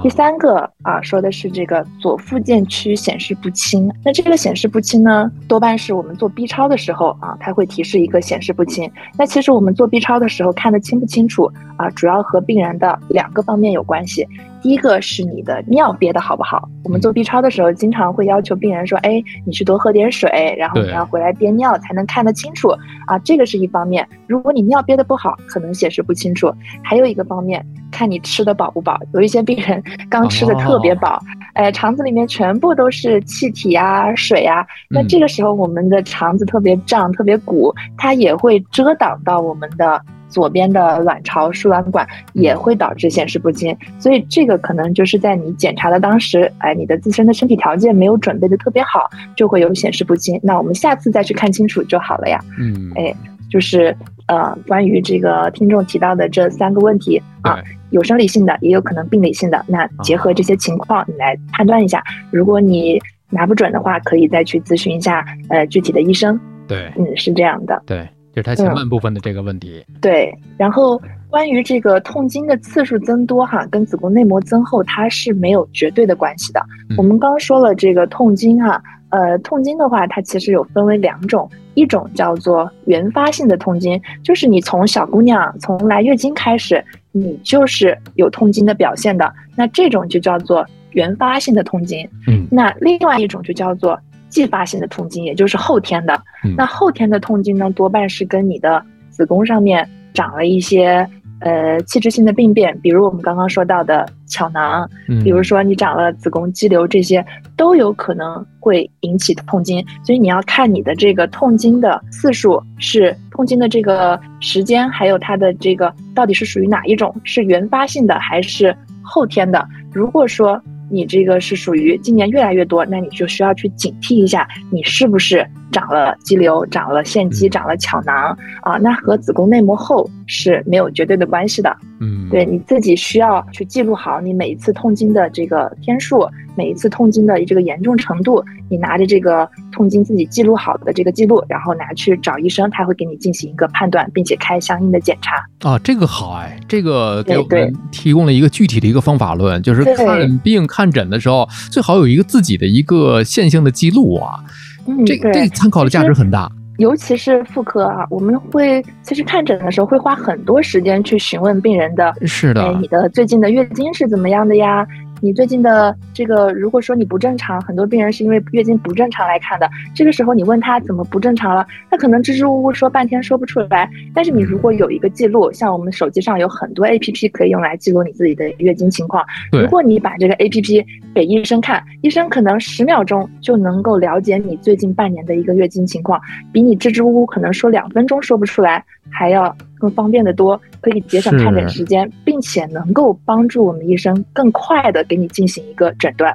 [0.02, 3.90] 第三个啊，说的是这个左附件区显示不清。
[4.04, 8.90] 那这个显示不清呢，多半是我们做 B 超的时候啊，它会提示一个显示不清。
[9.16, 14.28] 那其实我们做 B 超的时候看得清不清楚啊，主要和病人的两个方面有关系。
[14.62, 16.68] 第一个是你的尿憋的好不好？
[16.84, 22.68] 我们做 B 超的时候，经常会要求病人说：“哎，你去多喝点水，然后你要回来憋尿才能看得清楚
[23.06, 24.08] 啊。”这个是一方面。
[24.26, 26.52] 如果你尿憋得不好，可能显示不清楚。
[26.82, 27.64] 还有一个方面。
[27.92, 28.98] 看你吃的饱不饱。
[29.12, 31.22] 有一些病人刚吃的特别饱，
[31.52, 40.02] 哎，肠子里面全部都是气体啊、水啊，那这个时候我们的肠子特别胀、特别鼓，它也会遮挡到我们的。
[40.32, 50.40] 左边的卵巢输卵管也会导致显示不清，所以这个可能就是在你检查的当时，哎，你的自身的身体条件没有准备的特别好，就会有显示不清。
[50.42, 52.40] 那我们下次再去看清楚就好了呀。
[52.58, 53.14] 嗯，哎，
[53.50, 53.94] 就是
[54.26, 59.62] 呃，关于这个听众提到的这三个问题啊，有生理性的，也有可能病理性的。
[59.68, 62.02] 那结合这些情况，你来判断一下。
[62.30, 66.40] 如果你拿不准的话，可以再去咨询一下呃具体的医生。
[66.66, 67.82] 对，嗯，是这样的。
[67.84, 68.08] 对。
[68.32, 70.34] 就是它前半部分的这个问题，对。
[70.56, 76.64] 然后关于这个痛经的次数增多哈，跟子宫内膜增厚它是没有绝对的关系的。
[76.96, 92.08] 我们刚说了这个痛经哈，呃，痛经的话它其实有分为两种，一种叫做原发性的痛经，就是你从小姑娘从来月经开始，你就是有痛经的表现的，那这种就叫做原发性的痛经。
[92.26, 92.46] 嗯。
[92.50, 94.00] 那另外一种就叫做。
[94.32, 96.20] 继发性的痛经，也就是后天的。
[96.56, 101.06] 那后天的痛经呢，多半是跟你的子宫上面长了一些
[101.40, 104.88] 呃器质性的病变，比如我们刚刚说到的巧囊，
[105.22, 107.24] 比如说你长了子宫肌瘤，这些
[107.56, 109.84] 都有可能会引起痛经。
[110.02, 119.62] 所以你要看你的这个痛经的次数，是痛经的这个时间，还有它的这个到底是属于哪一种，是原发性的还是后天的。
[119.92, 120.58] 如果说
[120.92, 128.76] 你这个是属于今年越来越多，那你就需要去警惕一下，你是不是长了肌瘤、长了腺肌、长了巧囊啊？
[128.76, 131.74] 那和子宫内膜厚是没有绝对的关系的。
[132.00, 136.28] 嗯，对，你自己需要去记录好你每一次痛经的这个天数。
[136.56, 145.36] 每一次痛经的这个严重程度，你拿着这个痛经自己记录好的这个记录，然后拿去找医生，他会给你进行一个判断，并且开相应的检查。
[145.68, 154.38] 啊，这个好哎，这个给我们提供了一个具体的一个方法论，就是看病看诊的时候，最好有一个自己的一个线性的记录啊。
[154.86, 156.50] 嗯，这这参考的价值很大。
[156.78, 164.84] 尤其是妇科啊，我们会其实看诊的时候会花很多时间去询问病人的，是的，你的最近的月经是怎么样的呀？
[165.24, 169.70] 你最近的这个，如果说你不正常，很多病人是因为月经不正常来看的。
[169.94, 173.88] 这个时候你问他怎么不正常了，他可能支支吾吾说半天说不出来。
[174.12, 179.24] 但是你如果有一个记录，像我们手机上有很多 A P P 可以用来记录你自己的月经情况。
[179.52, 186.20] 如果你把这个 A P P 给医生看，医生可能十秒钟就能够了解你最近半年的一个月经情况，
[186.52, 190.60] 比你支支吾吾可能说两分钟说不出来还要更方便的多。
[190.80, 196.32] 可以节省看诊时间，并且能够帮助我们医生更快的给你进行一个诊断。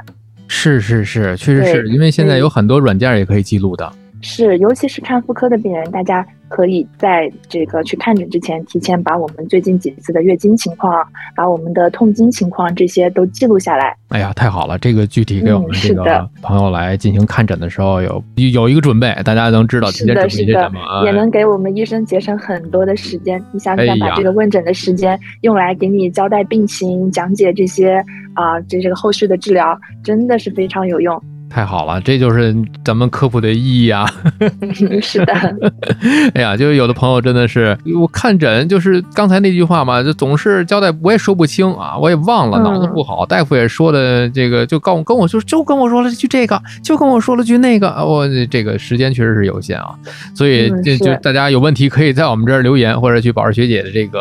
[0.50, 3.92] 是是是，确实是因为现在有很多软件也可以记录的。
[4.22, 13.96] 是，尤其是看妇科的病人，大家可以在这个去看诊之前，提前把我们最近几次的月经情况，把我们的痛经情况这些都记录下来。
[14.10, 14.78] 哎呀，太好了！
[14.80, 23.42] 这个具体给我们这个朋友来进行看诊的时候有有一个准备，大家能知道提前准备些什么，也能给我们医生节省很多的时间。
[23.52, 28.04] 你想想，把这个问诊的时间用来给你交代病情、讲解这些
[28.34, 31.22] 啊，这这个后续的治疗，真的是非常有用。
[31.50, 34.06] 太好了，这就是咱们科普的意义啊！
[35.02, 35.34] 是的，
[36.36, 43.26] 哎呀，就有的朋友真的是，我看诊就是刚才那句话嘛，就总是交代，我也说不清啊，我也忘了，脑子不好。
[43.26, 49.96] 大夫也说的这个，就告跟我说，就跟我说了句这个，就跟我说了句那个，我这个时间确实是有限啊，
[50.36, 54.20] 所以就就大家有问题可以在我们这儿留言，或者去宝儿学姐的这个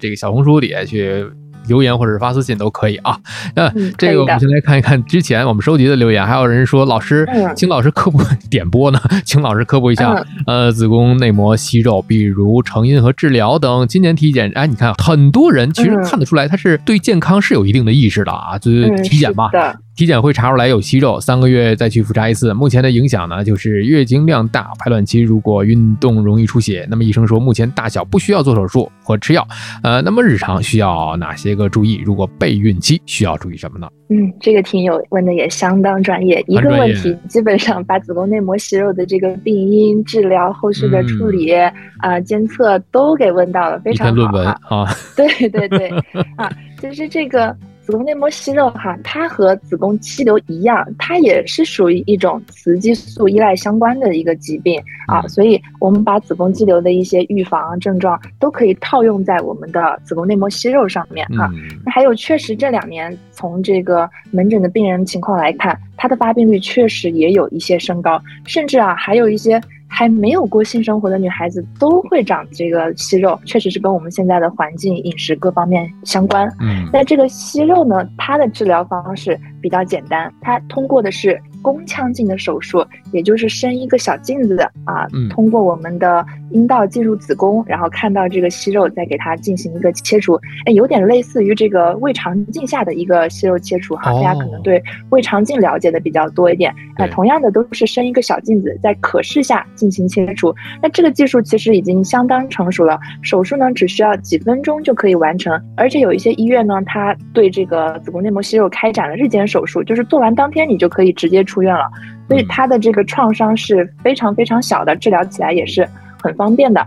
[0.00, 1.24] 这个小红书里去。
[1.66, 3.18] 留言或者是发私信都可以啊。
[3.54, 10.14] 那这个我们先来看一看之前我们收集的留言，还有人说老师，请老师科普点播呢， 请老师科普一下，
[10.46, 13.86] 呃，子宫内膜息肉，比如成因和治疗等。
[13.86, 19.50] 今年体检，哎，你看很多人其实看得出来，他是对健康是有一定的意识的啊，就是体检吧。
[19.96, 22.52] 体检会查出来有息肉，三个月再去复查一次。
[22.52, 26.84] 目前的影响呢，就是月经量大，排卵期如果运动容易出血。
[26.90, 29.46] 那么医生说，目前大小不需要做手术和吃药。
[29.84, 32.02] 呃，那么日常需要哪些个注意？
[32.04, 33.88] 如果备孕期需要注意什么呢？
[34.08, 41.52] 嗯，这个听友问的也相当专业，一个问题基本上把子宫内膜息肉的这个病因、治疗、后续的处理
[41.98, 44.12] 啊、监测都给问到了，非常好。
[44.12, 44.58] 论文啊，
[45.16, 45.88] 对对对
[46.36, 47.56] 啊，其实这个。
[47.84, 61.50] 子宫内膜息肉哈，它和子宫肌瘤一样，它也是属于一种雌激素依赖相关的一个疾病啊，所以我们把子宫肌瘤的一些预防症状都可以套用在我们的子宫内膜息肉上面啊。
[61.84, 69.60] 那还有，确实这两年从这个门诊的病人情况来看，它的发病率确实也有一些升高，甚至啊，还有一些。
[69.96, 76.48] 还没有过性生活的女孩子都会长这个息肉，确实是跟我们现在的环境、饮食各方面相关。
[76.60, 81.40] 嗯，那这个息肉呢，它的治疗方式比较简单，它通过的是。
[81.64, 90.38] 宫腔镜的手术，也就是伸一个小镜子啊，通过我们的阴道进入子宫，然后看到这个息肉，再给它进行一个切除。
[90.66, 94.12] 哎，有点类似于这个胃肠镜下的一个息肉切除哈。
[94.12, 96.70] 大家可能对胃肠镜了解的比较多一点。
[96.98, 100.54] 那同样的都是伸一个小镜子，在可视下进行切除。
[100.82, 105.58] 那这个技术其实已经相当成熟了，手术呢只需要几分钟就可以完成。
[105.78, 111.54] 而且有一些医院呢，它对这个子宫内膜息肉开展了日间手术，就是做完当天你就可以直接出。
[111.54, 111.88] 出院了，
[112.26, 115.88] 所以他的这个创伤是非常非常小的，治疗起来也是
[116.20, 116.84] 很方便的。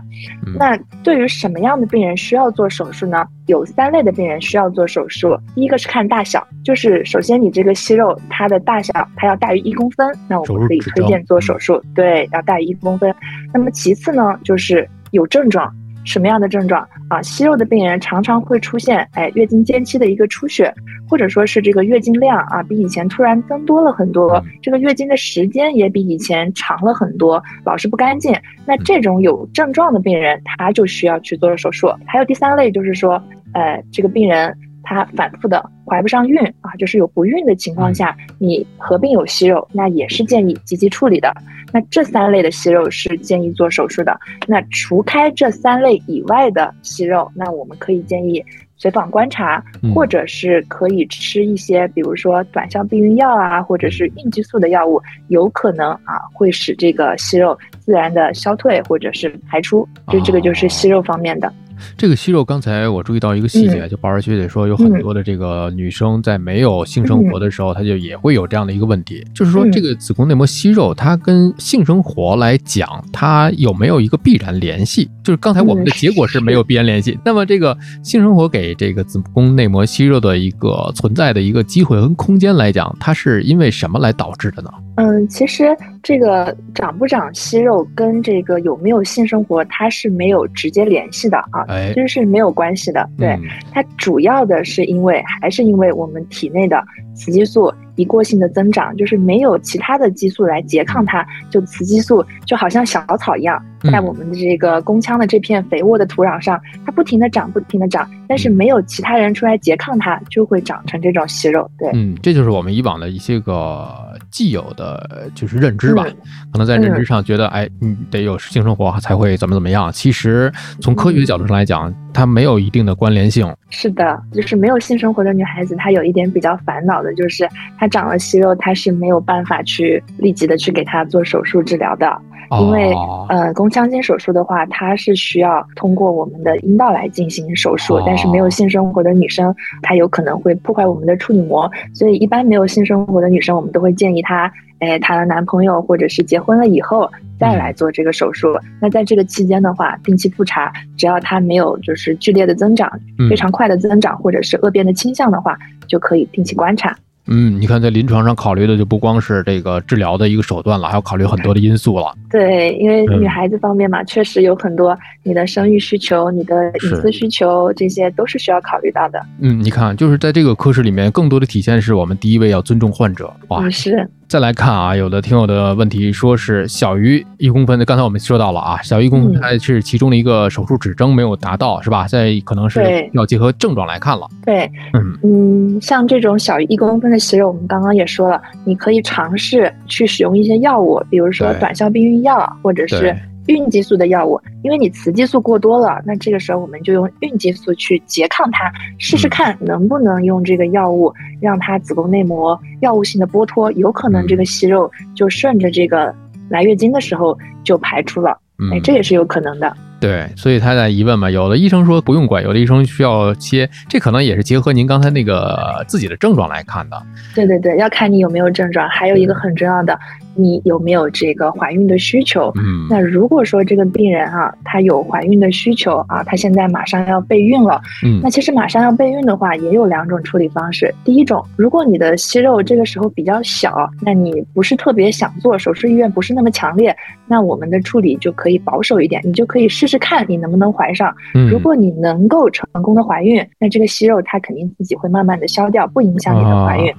[0.58, 3.24] 那对于什么样的病人需要做手术呢？
[3.46, 5.34] 有三类的病人需要做手术。
[5.54, 11.82] 第一个是看大小，就是首先你这个息肉它的大小它要大于一公分，那我们可以推荐做手术。
[11.94, 13.10] 对，要大于一公分。
[13.54, 15.74] 那么其次呢，就是有症状。
[16.08, 16.80] 什么样的症状
[17.10, 17.20] 啊？
[17.20, 20.72] 息肉的病人常常会出现，哎，月经间期的一个出血，
[21.06, 28.34] 或者说是这个月经量啊比以前突然增多了很多，这个月经的时间也比以前长了很多，老是不干净。
[28.64, 31.92] 那这种有症状的病人，他就需要去做手术。
[32.06, 41.32] 还有第三类就是说，呃，这个病人他反复的怀不上孕啊，就是有不孕的情况下，你合并有息肉，那也是建议积极处理的。
[41.72, 44.18] 那这三类的息肉是建议做手术的。
[44.46, 48.42] 那除开这三类以外的息肉，那我们可以建议
[48.78, 49.62] 随访观察，
[49.94, 59.86] 或者是可以吃一些，比如说短效避孕药啊，或者是孕激素的药物，有可能啊会使这个息肉自然的消退或者是排出。
[60.08, 61.52] 就这个就是息肉方面的。
[61.96, 75.08] 这个息肉，刚才我注意到一个细节，就宝儿学姐说，有很多的这个女生在没有性生活的时候，她就也会有这样的一个问题，就是说这个子宫内膜息肉，它跟性生活来讲，它有没有一个必然联系？
[75.22, 84.70] 就是刚才我们的结果是没有必然联系，那么这个性生活给这个子宫内膜息肉的一个存在的一个机会和空间来讲，它是因为什么来导致的呢？
[84.98, 93.08] 嗯，其实这个长不长息肉跟这个有没有性生活，它是没有直接联系的啊，其实是没有关系的。
[93.16, 93.38] 对，
[93.72, 96.82] 它主要的是因为还是因为我们体内的
[97.14, 97.72] 雌激素。
[97.94, 103.60] 一过性的增长，就是没有其他的激素来拮抗它，就雌激素就好像小草一样，
[103.90, 111.68] 在我们的这个宫腔的这片肥沃的土壤上，它不停的长，不停的长，但是没有其他人出来拮抗它，就会长成这种息肉。
[111.76, 113.88] 对，嗯，这就是我们以往的一些个
[114.30, 116.04] 既有的就是认知吧，
[116.52, 119.90] 可能在认知上觉得，哎，你得有性生活才会怎么怎么样。
[119.92, 123.52] 其实从科学的角度上来讲，它没有一定的关联性。
[123.70, 127.88] 是的，就是没有性生活的女孩子，她有一点比较烦恼的就是她。
[127.88, 132.20] 长了息肉，她是没有办法去立即的去给她做手术治疗的，
[132.60, 132.92] 因为
[133.30, 148.48] 呃，宫腔镜手术的话，它是需要通过我们的阴道来进行手术，但是没有性生活的女生，她有可能会破坏我们的处女膜，所以一般没有性生活的女生，我们都会建议她，哎，谈了男朋友或者是结婚了以后再来做这个手术。
[148.80, 152.90] 那在这个期间的话，定期复查，只要她没有就是剧烈的增长、
[153.28, 155.56] 非常快的增长或者是恶变的倾向的话，
[155.86, 156.96] 就可以定期观察。
[157.30, 162.14] 嗯，你看，在临床上考虑的就不光是这个治疗的一个手段了，还要考虑很多的因素了。
[162.30, 169.20] 对，因为女孩子方面嘛，确实有很多你的生育需求、你的隐私需求，这些都是需要考虑到的。
[169.40, 173.30] 嗯，你看，就是在这个科室里面，更多的体现是我们第一位要尊重患者。
[173.48, 174.08] 哇，是。
[174.28, 182.06] 再来看啊，有的听友的问题说是小于一公分的，刚才我们说到了啊，小于一公分它是其中的一个手术指征没有达到，是吧？
[182.06, 184.28] 在可能是要结合症状来看了。
[184.44, 193.16] 对，嗯嗯，像这种小于一公分的息肉，我们刚刚也说了，你可以尝试去使用一些药物，比如说短效避孕药，或者是。
[193.48, 206.14] 孕激素的药物，因为你雌激素过多了，那这个时候我们就用孕激素去拮抗它，试试看能不能用这个药物让它子宫内膜药物性的剥脱，有可能这个息肉就顺着这个
[206.48, 208.38] 来月经的时候就排出了，
[208.72, 209.76] 哎，这也是有可能的。
[210.00, 217.02] 对，所以他在疑问嘛，有的医生说不用管，有的医生需要切，这可能也是结合您刚才那个自己的症状来看的。
[217.34, 219.98] 对对对，要看你有没有症状，还有一个很重要的。
[220.38, 222.52] 你有没有这个怀孕的需求？
[222.56, 230.94] 嗯，那如果说这个病人啊，他有怀孕的需求啊，他现在马上要备孕了，嗯，那其实马上要备孕的话，也有两种处理方式。
[231.04, 241.12] 第一种，如果你的息肉这个时候比较小，那你不是特别想做手术，意愿不是那么强烈，那我们的处理就可以保守一点，你就可以试试看你能不能怀上。
[241.50, 246.90] 如果你能够成功的怀孕，那这个息肉它肯定自己会慢慢的消掉，不影响你的怀孕。
[246.92, 246.98] 啊。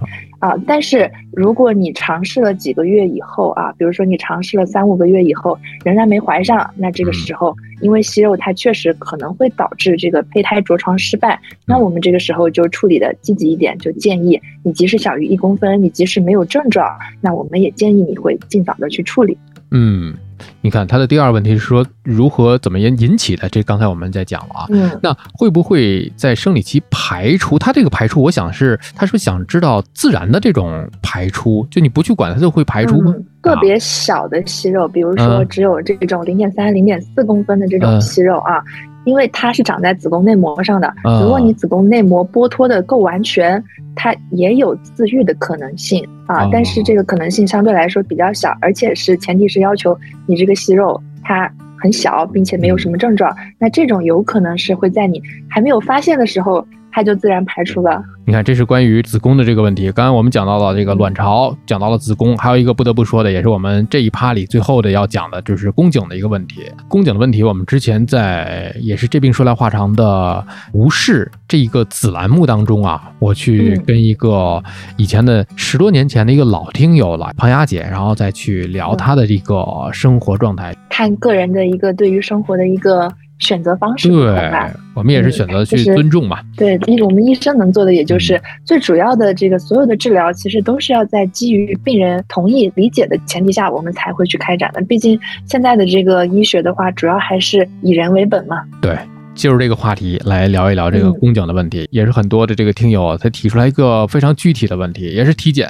[0.66, 16.88] 但是如果你尝试了几个月以后啊，比如说你尝试了三五个月以后仍然没怀上，那这个时候因为息肉它确实可能会导致这个胚胎着床失败，那我们这个时候就处理的积极一点，就建议你即使小于一公分，你即使没有症状，
[17.22, 19.38] 那我们也建议你会尽早的去处理。
[19.72, 20.14] 嗯。
[20.62, 23.48] 你看他的第二个问题是说如何怎么引引起的？
[23.50, 24.66] 这刚才我们在讲了啊。
[24.70, 24.90] 嗯。
[25.02, 27.58] 那会不会在生理期排出？
[27.60, 31.66] 他这个排出，我想是他是不是想知道自然的这种排出？
[31.70, 33.14] 就你不去管它，就会排出吗？
[33.42, 38.62] 个别小的息肉，比如说只有这种零点三、零点四公分的这种息肉啊，
[39.06, 40.93] 因为它是长在子宫内膜上的。
[41.22, 43.64] 如果你子宫内膜剥脱的够完全，
[43.95, 46.47] 它也有自愈的可能性啊。
[46.52, 53.36] 但是这个可能性相对来说比较小，而且是前提是要求你这个息肉它很小，并且没有什么症状。
[53.58, 56.66] 那这种有可能是会在你还没有发现的时候。
[56.92, 58.02] 它就自然排出了。
[58.26, 59.92] 你看，这是关于子宫的这个问题。
[59.92, 66.62] 刚刚我们讲到了这个卵巢，讲到了子宫，还有一个不得不说的，也是我们这一趴里最后的要讲的，就是宫颈的一个问题。
[66.88, 74.64] 宫颈的问题，我们之前在也是这病说来话长的无视这一个子栏目当中啊，我去跟一个
[74.96, 83.12] 以前的十多年前的一个老听友了，庞雅姐，然后再去聊她的这个生活状态，看个人的一个对于生活的一个。
[83.40, 86.40] 选择方式不同吧，我们也是选择去尊重嘛。
[86.56, 94.82] 对，因为我们医生能做的，也就是最主要的这个所有的治疗，其实都是要在基于病人同意、理解的前提下，我们才会去开展的。
[94.82, 98.64] 毕竟现在的这个医学的话，主要还是以人为本嘛。
[98.82, 98.96] 对。
[99.40, 105.66] 进入这个话题来聊一聊这个宫颈的问题，也是很多的这个听友他提出来一个非常具体的问题，也是体检，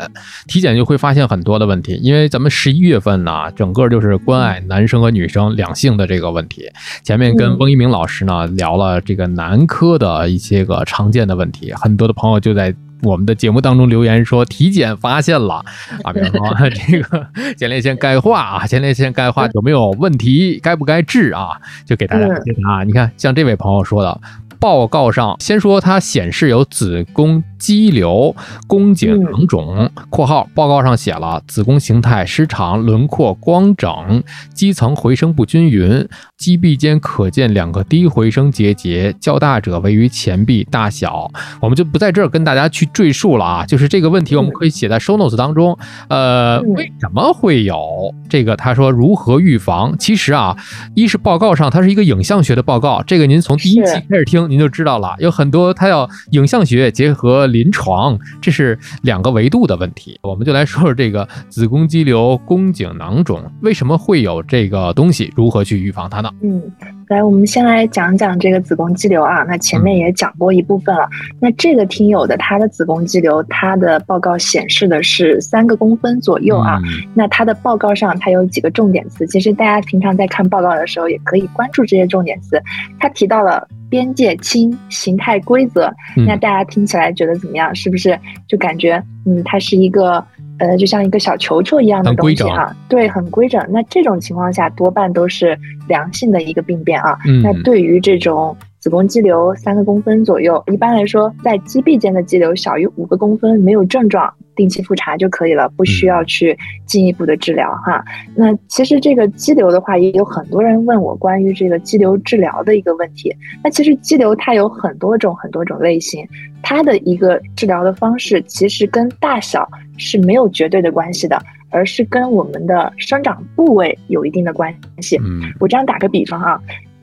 [0.48, 6.68] 体检就会发现很多的问题，因为咱们十一月份呢，整个就是关爱男生和女生两性的这个问题。
[7.04, 12.74] 前面跟翁一鸣老师呢聊了这个男科的一些个常见的问题，很多的朋友就在。
[13.02, 15.64] 我们的节目当中留言说体检发现了
[16.04, 17.28] 啊， 比如说 这个
[17.58, 21.50] 前列腺钙化啊，前列腺钙化有没有问题，该不该治啊？
[21.86, 22.84] 就给大家解答。
[22.84, 24.20] 你看，像这位朋友说的。
[24.62, 28.36] 报告上先说，它显示有子宫肌瘤、
[28.66, 36.08] 宫颈囊肿（括号报告上写了子宫形态失常、轮廓光整、肌层回声不均匀、
[36.38, 41.30] 肌壁间可见两个低回声结节，较大者位于前臂大小）。
[41.62, 45.78] 我们就不在这儿跟大家去赘述了啊，就是这个问题我们可以写在 show notes 当中。
[46.08, 48.56] 呃，为什么会有这个？
[48.56, 49.96] 他说如何预防？
[49.98, 50.56] 其实啊，
[50.96, 54.50] 一是报告上它是一个影像学的报告，这个您从第一期开始听。
[54.50, 60.18] 您就知道了，有很多它要影像学结合临床，这是两个维度的问题。
[60.24, 66.30] 我们就来说说这个子宫肌瘤、宫颈囊肿为什么会有这个东西，如何去预防它呢？
[66.42, 66.62] 嗯，
[67.10, 69.42] 来，我们先来讲讲这个子宫肌瘤啊。
[69.48, 71.10] 那前面也讲过一部分了。
[71.42, 76.80] 那这个听友的他的子宫肌瘤，他的报告显示的是三个公分左右啊。
[77.16, 82.62] 那他的报告上他有几个重点词，其实大家平常在看报告的时候也可以关注这些重点词。
[83.00, 83.68] 他提到了。
[83.90, 87.74] 边界清，形态规则，那大家听起来觉得怎么样？
[87.74, 88.16] 是不是
[88.48, 90.24] 就感觉，嗯，它是一个，
[90.60, 92.76] 呃，就像一个小球球一样的东西啊？
[92.88, 93.66] 对，很规整。
[93.70, 95.58] 那这种情况下，多半都是
[95.88, 97.18] 良性的一个病变啊。
[97.44, 98.56] 那对于这种。
[98.80, 108.04] 子宫肌瘤三个公分左右，一般来说，在肌壁间的肌瘤小于五个公分，没有症状，定期复查就可以了，不需要去进一步的治疗哈。
[108.36, 113.34] 那其实这个肌瘤的话，也有很多人问我关于这个肌瘤治疗的一个问题。
[113.64, 116.28] 那其实肌瘤它有很多种很多种类型，
[116.62, 119.66] 它的一个治疗的方式其实跟大小
[119.98, 125.18] 是没有绝对的关系的，而是跟我们的生长部位有一定的关系。
[125.24, 126.60] 嗯，我这样打个比方啊。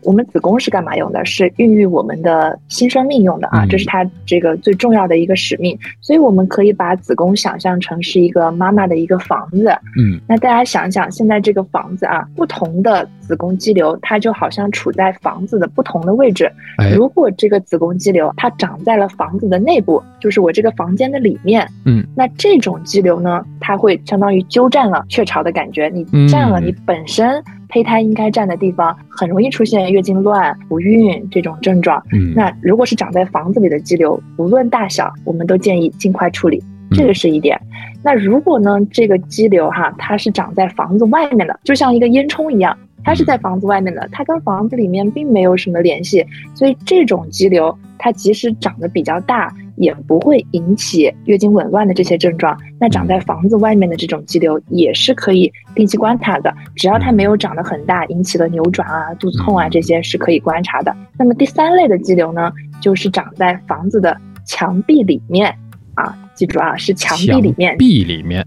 [0.06, 1.24] 我们子宫是干嘛用的？
[1.24, 5.76] 是孕育我们的新生命用的啊，这是它这个最重要的一个使命。
[6.00, 9.68] 所以我们可以把子宫想象成是一个妈妈的一个房子。
[9.98, 16.50] 嗯，那大家想想，现在这个房子啊，不同的子宫肌瘤，它就好像处在房子的不同的位置。
[16.94, 27.42] 如果这个子宫肌瘤它长在了房子的内部，就是我这个房间的里面，嗯，那这种肌瘤呢，它会相当于鸠占了鹊巢的感觉，你占了你本身。
[27.76, 32.02] 胚胎应该占的地方，很容易出现月经乱、不孕这种症状。
[32.10, 37.60] 嗯，那如果是长在房子里的肌瘤，无论大小，我们都建议尽快处理，这个是一点。
[38.02, 42.74] 那如果呢，这个肌瘤哈，它是长在房子外面的，就像一个烟囱一样。
[43.04, 46.24] 它是在房子外面的，它跟房子里面并没有什么联系，
[46.54, 52.56] 所以这种肌瘤它即使长得比较大，也不会引起月经紊乱的这些症状。
[52.80, 60.94] 那长在房子外面的这种肌瘤也是可以定期观察的，只要它没有长得很大，引起了扭转啊、肚子痛啊，这些是可以观察的。
[61.18, 65.54] 那么第三类的肌瘤呢，就是长在房子的墙壁里面
[65.94, 66.16] 啊。
[66.34, 67.76] 记住啊，是墙壁里面。
[67.78, 68.46] 壁里面。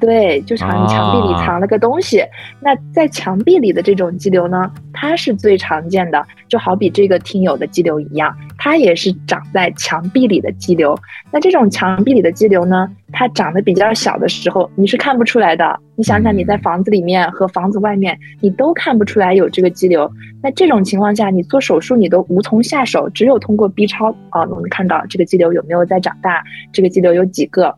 [0.00, 2.22] 对，就藏墙壁里藏了个东西。
[2.60, 10.96] 那在墙壁里的这种肌瘤呢，它是最常见的，就好比这个听友的肌瘤一样，它也是长在墙壁里的肌瘤。
[11.32, 15.78] 那这种墙壁里的肌瘤呢，它长得比较小的时候，你是看不出来的。
[15.96, 20.08] 你想想，你在房子里面和房子外面，你都看不出来有这个肌瘤。
[20.40, 27.74] 那这种情况下，你做手术你都无从下手，只有通过 B 超啊，我们看到这个肌瘤有没有在长大，这个肌瘤有几个。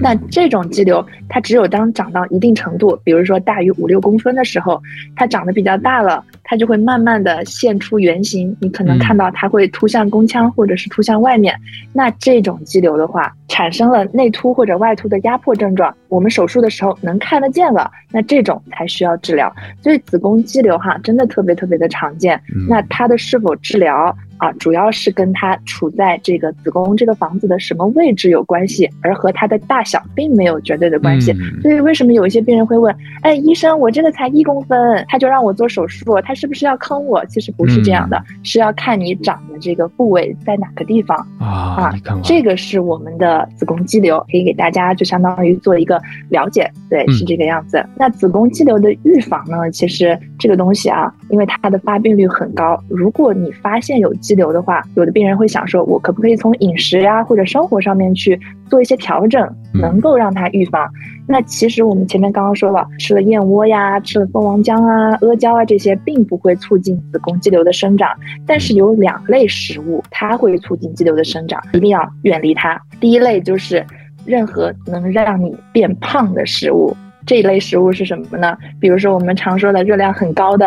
[0.00, 4.80] 那这种肌瘤，它只有当长到一定程度，比如说大于五六公分的时候，
[5.16, 8.56] 它长得比较大了，它就会慢慢的现出原形。
[8.60, 11.54] 你可能看到它会突向宫腔，或者是突向外面。
[11.92, 19.52] 那这种肌瘤的话，产生了内凸或者外凸的压迫症状，我们手术的时候能看得见了，那这种才需要治疗。
[19.82, 22.40] 所以子宫肌瘤哈，真的特别特别的常见。
[22.68, 24.16] 那它的是否治疗？
[24.42, 31.32] 啊，主要是跟它处在这个子宫这个房子的什么位置有关系，而和它的大小并没有绝对的关系。
[31.62, 37.24] 所以为什么有一些病人会问，哎，医生，我这个才一公分，他就让我做手术，他是不是要坑我？
[37.26, 41.94] 其实不是这样的，是要看你长的这个部位在哪个地方啊。
[42.24, 46.68] 这个是我们的子宫肌瘤，可以给大家就相当于做一个了解。
[46.90, 47.86] 对，是这个样子。
[47.96, 49.70] 那子宫肌瘤的预防呢？
[49.70, 60.88] 其实这个东西啊，因为它的发病率很高，如果你发现有肌瘤的话，有的病人会想说，我可不可以从饮食呀或者生活上面去做一些调整，能够让它预防？
[61.26, 68.10] 那其实我们前面刚刚说了，吃了燕窝呀，吃了蜂王浆啊、阿胶啊这些，并不会促进子宫肌瘤的生长。
[68.46, 72.80] 但是有两类食物，它会促进肌瘤的生长，一定要远离它。
[73.00, 73.84] 第一类就是
[74.26, 78.56] 任何能让你变胖的食物，这一类食物是什么呢？
[78.80, 80.66] 比如说我们常说的热量很高的。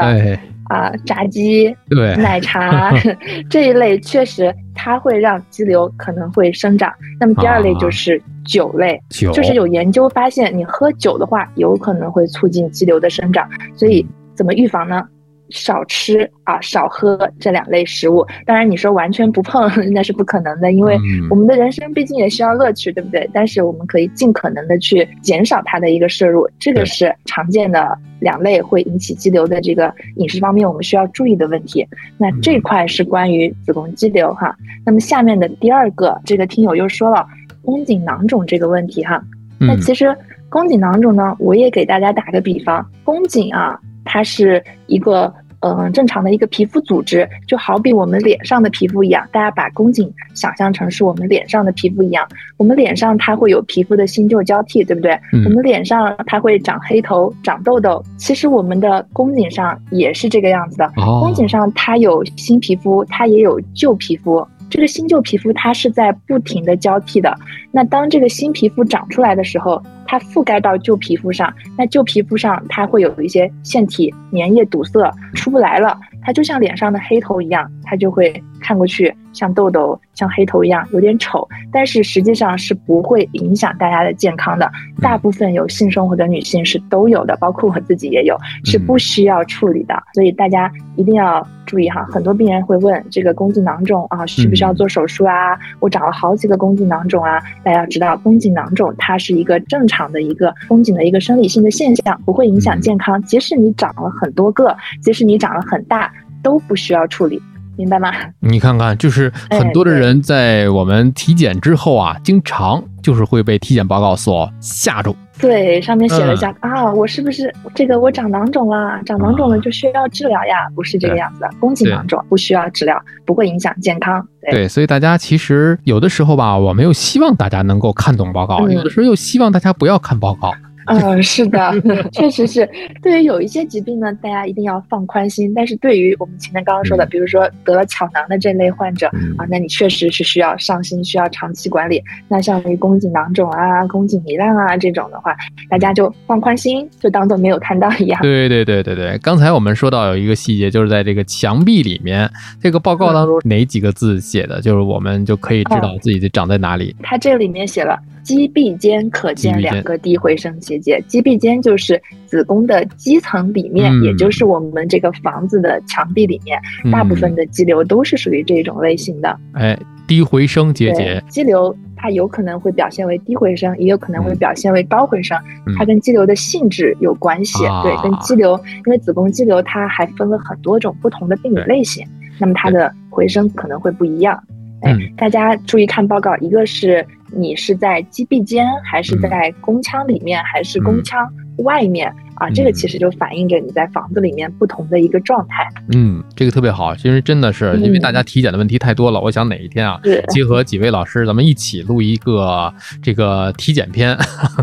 [0.70, 2.92] 啊，炸鸡、对奶茶
[3.50, 6.92] 这一类，确实它会让肌瘤可能会生长。
[7.20, 9.02] 那么第二类就是酒类，
[9.32, 13.48] 就是有研究发现，你喝酒的话，有可能会促进肌瘤的生长。
[13.76, 14.06] 所以
[14.36, 15.04] 怎么预防呢？
[15.50, 18.26] 少吃啊，少喝这两类食物。
[18.46, 20.98] 当然，你说完全不碰 那是不可能的，因为
[21.30, 23.30] 我们的人生毕竟也需要乐趣，对不对？
[23.34, 31.88] 但是我们可以尽可能的去减少它的一个摄入，这个是常见的两类会引起肌瘤的这个饮食方面我们需要注意的问题。
[32.18, 34.56] 那这块是关于子宫肌瘤哈。
[34.86, 37.26] 那么下面的第二个，这个听友又说了
[37.64, 39.24] 宫颈囊肿这个问题哈。
[39.60, 40.16] 那其实
[40.50, 43.80] 宫颈囊肿呢，我也给大家打个比方，宫颈啊。
[44.06, 49.28] 它是一个嗯正常的一个皮肤组织，就好比我们脸上的皮肤一样。
[49.32, 52.28] 大家把宫颈想象成是我们脸上的皮肤一样，
[52.58, 55.20] 我们脸上它会有皮肤的新旧交替，对不对？
[55.46, 60.92] 我们脸上它会长黑头、长痘痘，其实我们的宫颈上也是这个样子的。
[60.96, 64.46] 宫颈上它有新皮肤，它也有旧皮肤。
[64.68, 67.34] 这个新旧皮肤它是在不停的交替的。
[67.72, 75.98] 那当这个新皮肤长出来的时候，它覆盖到旧皮肤上，那旧皮肤上它会有一些腺体粘液堵塞，出不来了。
[76.22, 81.48] 它就像脸上的黑头一样，它就会看过去像痘痘、像黑头一样，有点丑。
[81.72, 84.68] 但是实际上是不会影响大家的健康的。
[85.02, 89.94] 大部分有性生活的女性是都有的，包括我自己也有，是不需要处理的。
[90.16, 92.04] 所以大家一定要注意哈。
[92.12, 95.56] 很多病人会问这个宫颈囊肿啊，需不需要做手术啊？
[95.80, 97.40] 我长了好几个宫颈囊肿啊。
[97.64, 103.22] 大家要知道，宫颈囊肿它是一个正常的一个宫颈的一个生理性的现象，不会影响健康。
[103.24, 106.12] 即使你长了很多个，即使你长了很大。
[106.44, 107.42] 都不需要处理，
[107.78, 108.12] 明白吗？
[108.40, 115.16] 你看看，就是很多的人在我们体检之后啊，经常就是会被体检报告所吓住。
[115.38, 118.98] 对，上面写了一下啊，我是不是这个我长囊肿了？
[119.06, 120.70] 长囊肿了就需要治疗呀？
[120.74, 124.26] 不是这个样子的，宫颈囊肿不需要治疗，不会影响健康。
[124.50, 130.54] 对，所以大家其实有的时候吧，我们又希望大家能够看懂报告，有的时候又希望大家不要看报告。
[130.88, 131.74] 嗯，是的，
[132.12, 132.70] 确实是。
[133.02, 135.54] 对于有一些疾病呢，大家一定要放宽心。
[135.56, 139.08] 但是对于我们前面刚刚说的，比如说得了巧囊的这类患者
[139.38, 142.02] 啊，那你确实是需要上心，需要长期管理。
[142.28, 145.36] 那像于宫颈囊肿啊、宫颈糜烂啊这种的话，
[145.70, 148.20] 大家就放宽心，就当做没有看到一样。
[148.24, 152.30] 对对对对对，刚才我们说到有一个细节，就是在这个墙壁里面，
[152.62, 156.96] 这个报告当中哪几个字写的，就是我们就可以知道自己长在哪里。
[157.02, 157.98] 它这里面写了。
[158.26, 166.60] 肌壁间可见两个低回声结节，肌壁间就是子宫的肌层里面，也就是我们这个房子的墙壁里面，
[166.92, 169.40] 大部分的肌瘤都是属于这种类型的。
[169.54, 175.38] 哎，低回声结节，肌瘤它有可能会表现为低回声，也有可能会表现为高回声，
[175.78, 177.60] 它跟肌瘤的性质有关系。
[177.84, 182.04] 对，跟肌瘤，因为子宫肌瘤它还分了很多种不同的病理类型，
[182.40, 184.44] 那么它的回声可能会不一样。
[184.82, 192.14] 哎，大家注意看报告，一个是你是在击臂间，还是在宫腔里面，还是宫腔外面。
[192.36, 195.68] 啊，这个其实就反映着你在房子里面不同的一个状态。
[195.94, 196.94] 嗯，这个特别好。
[196.96, 204.18] 其实真的是因为大家体检的问题太多了，我想哪一天啊，结合几位老师，咱们一起录一个这个体检篇，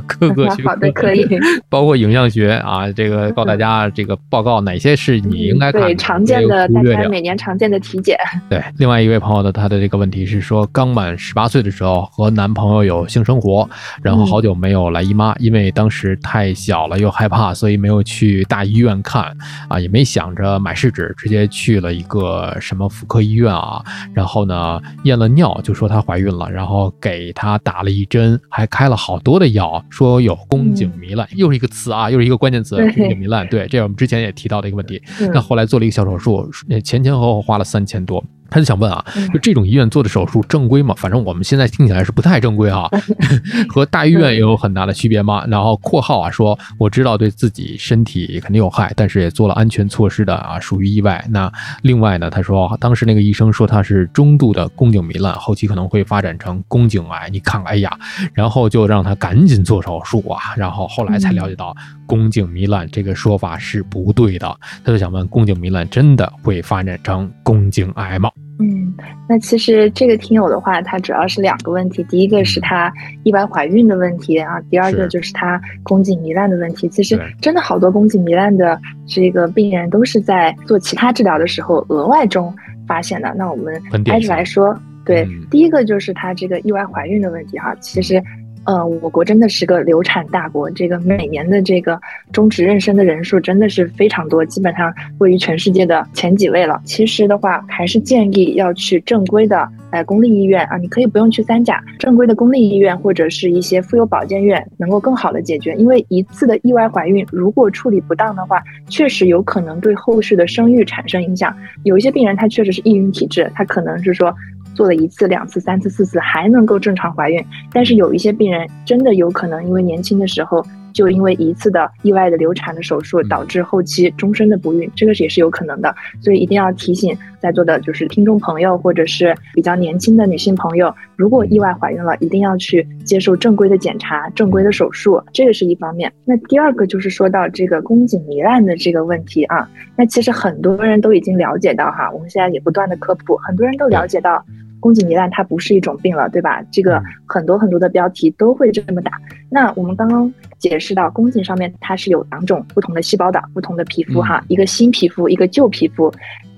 [0.07, 1.27] 各个学好的可以，
[1.71, 8.19] 包括影像学啊，这个告大家这个报告哪些是你应该看对常见的大家每年常见的体检。
[8.51, 13.67] 对，另外一位朋友的他的这个问题是说，刚满十八岁的时候和男朋友有性生活，
[14.03, 17.55] 然后好久没有来姨妈，因为当时太小了又害怕。
[17.63, 19.33] 所以没有去大医院看
[19.69, 23.81] 啊，也没想着买试纸，直接去了一个什么妇科医院啊。
[24.13, 33.47] 然后呢，验了尿就说她怀孕了，然后给她打了一针，还开了好多的药，说有宫颈糜烂，又是一个词啊，又是一个关键词，宫颈糜烂。
[33.47, 35.01] 对，这是我们之前也提到的一个问题。
[35.33, 36.51] 那后来做了一个小手术，
[36.83, 38.25] 前前后后花了三千多。
[38.53, 40.95] 他就想问啊，就这种医院做的手术正规吗？
[40.99, 42.89] 反正我们现在听起来是不太正规啊，
[43.69, 45.45] 和大医院也有很大的区别吗？
[45.49, 51.25] 然后括号啊说，我知道对自己身体肯定有害，但是也做了安全措施的啊，属于意外。
[51.31, 51.51] 那
[51.83, 57.31] 另外呢，他说当时那个医生说他是中度的宫颈糜烂，后期可能会发展成宫颈癌。
[57.31, 57.97] 你看，哎呀，
[58.35, 60.55] 然后就让他赶紧做手术啊。
[60.57, 61.75] 然后后来才了解到
[62.07, 64.59] 宫颈糜烂这个说法是不对的。
[64.85, 68.31] 他就想问，宫颈糜烂真的会发展成宫颈癌吗？
[68.59, 68.95] 嗯，
[69.29, 72.93] 那其实这个听友的话，他主要是两个问题，第一个是他
[73.25, 76.89] 意外怀孕的问题啊，第二个就是他宫颈糜烂的问题。
[76.89, 82.55] 其实真的好多宫颈糜烂的这个病人都是在做其他治疗的时候额外中
[82.87, 83.35] 发现的。
[83.37, 88.23] 那我们挨着来说，对，第一个就是他这个意外怀孕的问题哈，其实。
[88.65, 92.01] 呃，我国真的是个流产大国，这个每年的这个
[92.33, 96.81] 终止妊娠的人数真的是非常多，基本上位于全世界的前几位了。
[96.85, 105.75] 其实的话，还是建议要去正规的，呃，公立医院啊，你可以不用去三甲，正规的公立医院或者是一些妇幼保健院，能够更好的解决。
[105.75, 111.53] 因为一次的意外怀孕，如果处理不当的话，确实有可能对后续的生育产生影响。
[111.83, 114.33] 有一些病人他确实是易孕体质，他可能是说。
[114.75, 125.95] 做了一次、两次、三次、四次还能够正常怀孕，但是有一些病人真的有可能因为年轻的时候就因为一次的意外的流产的手术导致后期终身的不孕，这个也是有可能的。
[126.21, 136.13] 所以一定要提醒在座的就是听众朋友或者是比较年轻的女性朋友，如果意外怀孕了，一定要去接受正规的检查、正规的手术，这个是一方面。
[136.25, 144.45] 那第二个就是说到这个宫颈糜烂的这个问题啊，那其实很多人都已经了解到哈，我们现在也不断的科普，很多人都了解到。
[144.81, 146.61] 宫颈糜烂它不是一种病了，对吧？
[146.73, 149.13] 这个很多很多的标题都会这么打。
[149.49, 156.11] 那我们刚刚解释到，宫颈上面它是有两种不同的细胞的，不同的皮肤哈，一个新皮肤，一个旧皮肤。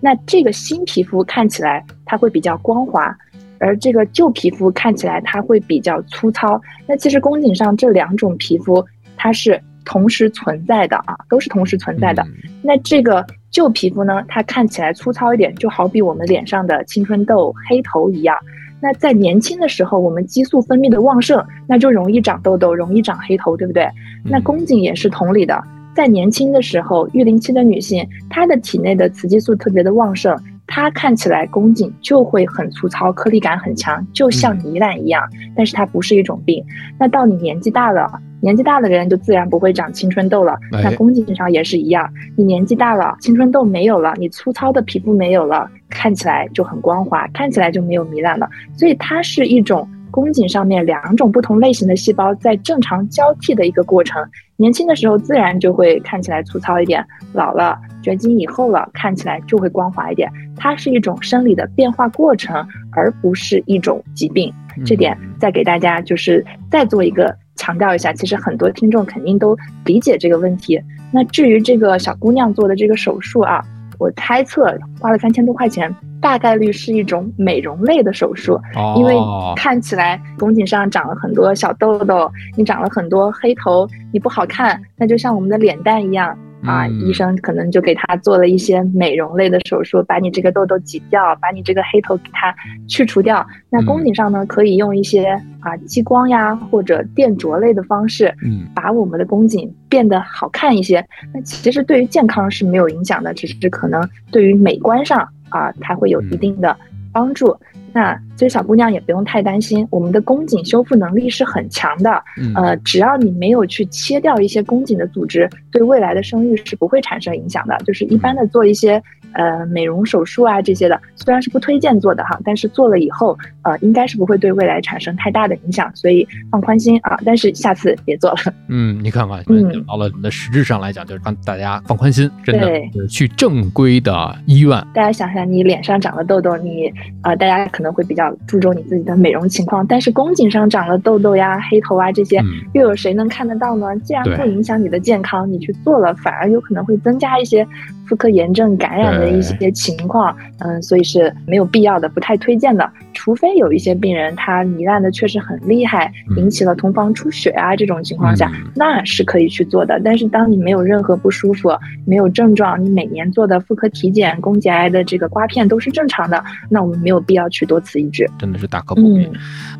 [0.02, 3.16] 那这个新皮肤看起来它会比较光滑，
[3.58, 6.60] 而这个旧皮肤看起来它会比较粗糙。
[6.86, 8.84] 那其实宫颈上这两种皮肤
[9.16, 12.22] 它是同时存在的啊，都是同时存在的。
[12.62, 13.24] 那这个。
[13.54, 18.36] 旧皮肤呢，它看起来粗糙一点，就好比我们脸上的青春痘、黑头一样。
[18.80, 23.88] 那在年轻的时候，我们激素分泌的旺盛，那就容易长痘痘，容易长黑头，对不对？
[24.24, 25.62] 那宫颈也是同理的，
[25.94, 35.22] 在年轻的时候，育龄期的女性，她的体内的雌激素特别的旺盛，她看起来宫颈就会很粗糙，颗粒感很强，就像糜烂一样。
[35.56, 36.62] 但是它不是一种病。
[36.98, 38.20] 那到你年纪大了。
[38.40, 42.06] 年纪大的人就自然不会长青春痘了，那宫颈上也是一样。
[42.36, 48.46] 你年纪大了，青春痘没有了，你粗糙的皮肤没有了，看起来就很光滑，看起来就没有糜烂了。
[48.76, 54.22] 所以它是一种宫颈上面两种不同类型的细胞在正常交替的一个过程。
[54.56, 60.30] 年轻的时候自然就会看起来粗糙一点，老了绝经以后了，看起来就会光滑一点。
[60.56, 64.52] 它是一种生理的变化过程，而不是一种疾病。
[64.84, 67.34] 这点再给大家就是再做一个。
[67.56, 70.78] 强调一下，其实很多听众肯定都理解这个问题。
[71.12, 73.64] 那至于这个小姑娘做的这个手术啊，
[73.98, 78.60] 我猜测花了三千多块钱，大概率是一种美容类的手术，
[78.96, 79.16] 因为
[79.56, 86.36] 看起来宫颈上长了很多小痘痘，你长了很多黑头，你不好看，那就像我们的脸蛋一样。
[86.66, 92.54] 啊，医生可能就给他做了一些美容类的手术，把你这个痘痘挤掉，把你这个黑头给它
[92.88, 93.46] 去除掉。
[93.70, 95.26] 那宫颈上呢，可以用一些
[95.60, 101.04] 啊激光呀或者电灼类的方式，嗯，把我们的宫颈变得好看一些。
[101.32, 106.76] 那其实对于健康是没有影响的，只是可能对于美观上啊，它会有一定的
[107.12, 107.56] 帮助。
[107.94, 112.22] 那其实小姑娘也不用太担心，我们的宫颈修复能力是很强的。
[112.56, 117.78] 呃，只要你没有去切掉一些宫颈的组织，对未来的生育是不会产生影响的。
[117.86, 119.00] 就是一般的做一些
[119.34, 127.16] 呃美容手术啊这些的，虽然是不推荐做的哈，但是做了以后，呃，应该是不会对未来产生太大的影响，所以放宽心啊。
[127.24, 128.38] 但是下次别做了。
[128.68, 134.70] 嗯，你看看，嗯，到了的实质上来讲，就是让大家放宽心，真的去正规的医院。
[134.92, 136.92] 大家想想，你脸上长了痘痘，你
[137.22, 143.96] 啊，大家可能会比较注重你自己的美容情况，但是宫颈上长了痘痘呀、黑头啊这些，又有谁能看得到呢？
[143.98, 147.66] 既然不影响你的健康，你去做了，反而有可能会增加一些
[148.06, 150.36] 妇科炎症感染的一些情况。
[150.58, 152.88] 嗯，所以是没有必要的，不太推荐的。
[153.12, 160.00] 除非有一些病人他糜烂的确实很厉害，引起了同房出血啊这种情况下，那是可以去做的。
[160.04, 161.70] 但是当你没有任何不舒服、
[162.06, 168.26] 没有症状，你每年做的妇科体检、宫颈癌的这个刮片都是正常的，那我们没有必要去多此一举。
[168.38, 169.28] 真的是大可不必。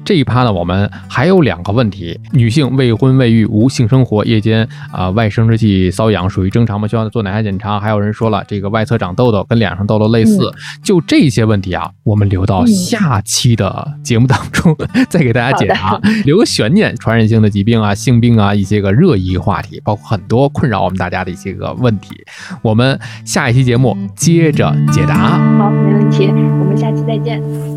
[0.05, 6.87] 这一趴呢，我们还有两个问题：女性未婚未育无性生活，夜间啊外生殖器瘙痒属于正常吗？
[6.87, 7.81] 需要做哪些检查？
[7.81, 10.53] 还有人说了，这个外侧长痘痘跟脸上痘痘类似。
[10.83, 14.77] 就这些问题啊，我们留到下期的节目当中
[15.09, 16.95] 再给大家解答，留个悬念。
[16.97, 22.15] 传染性的疾病啊、性病啊，一些个热议话题，包括很多困扰我们大家的一些个问题，
[22.63, 25.39] 我们下一期节目接着解答。
[25.59, 27.74] 好，没问题，我们下期再见。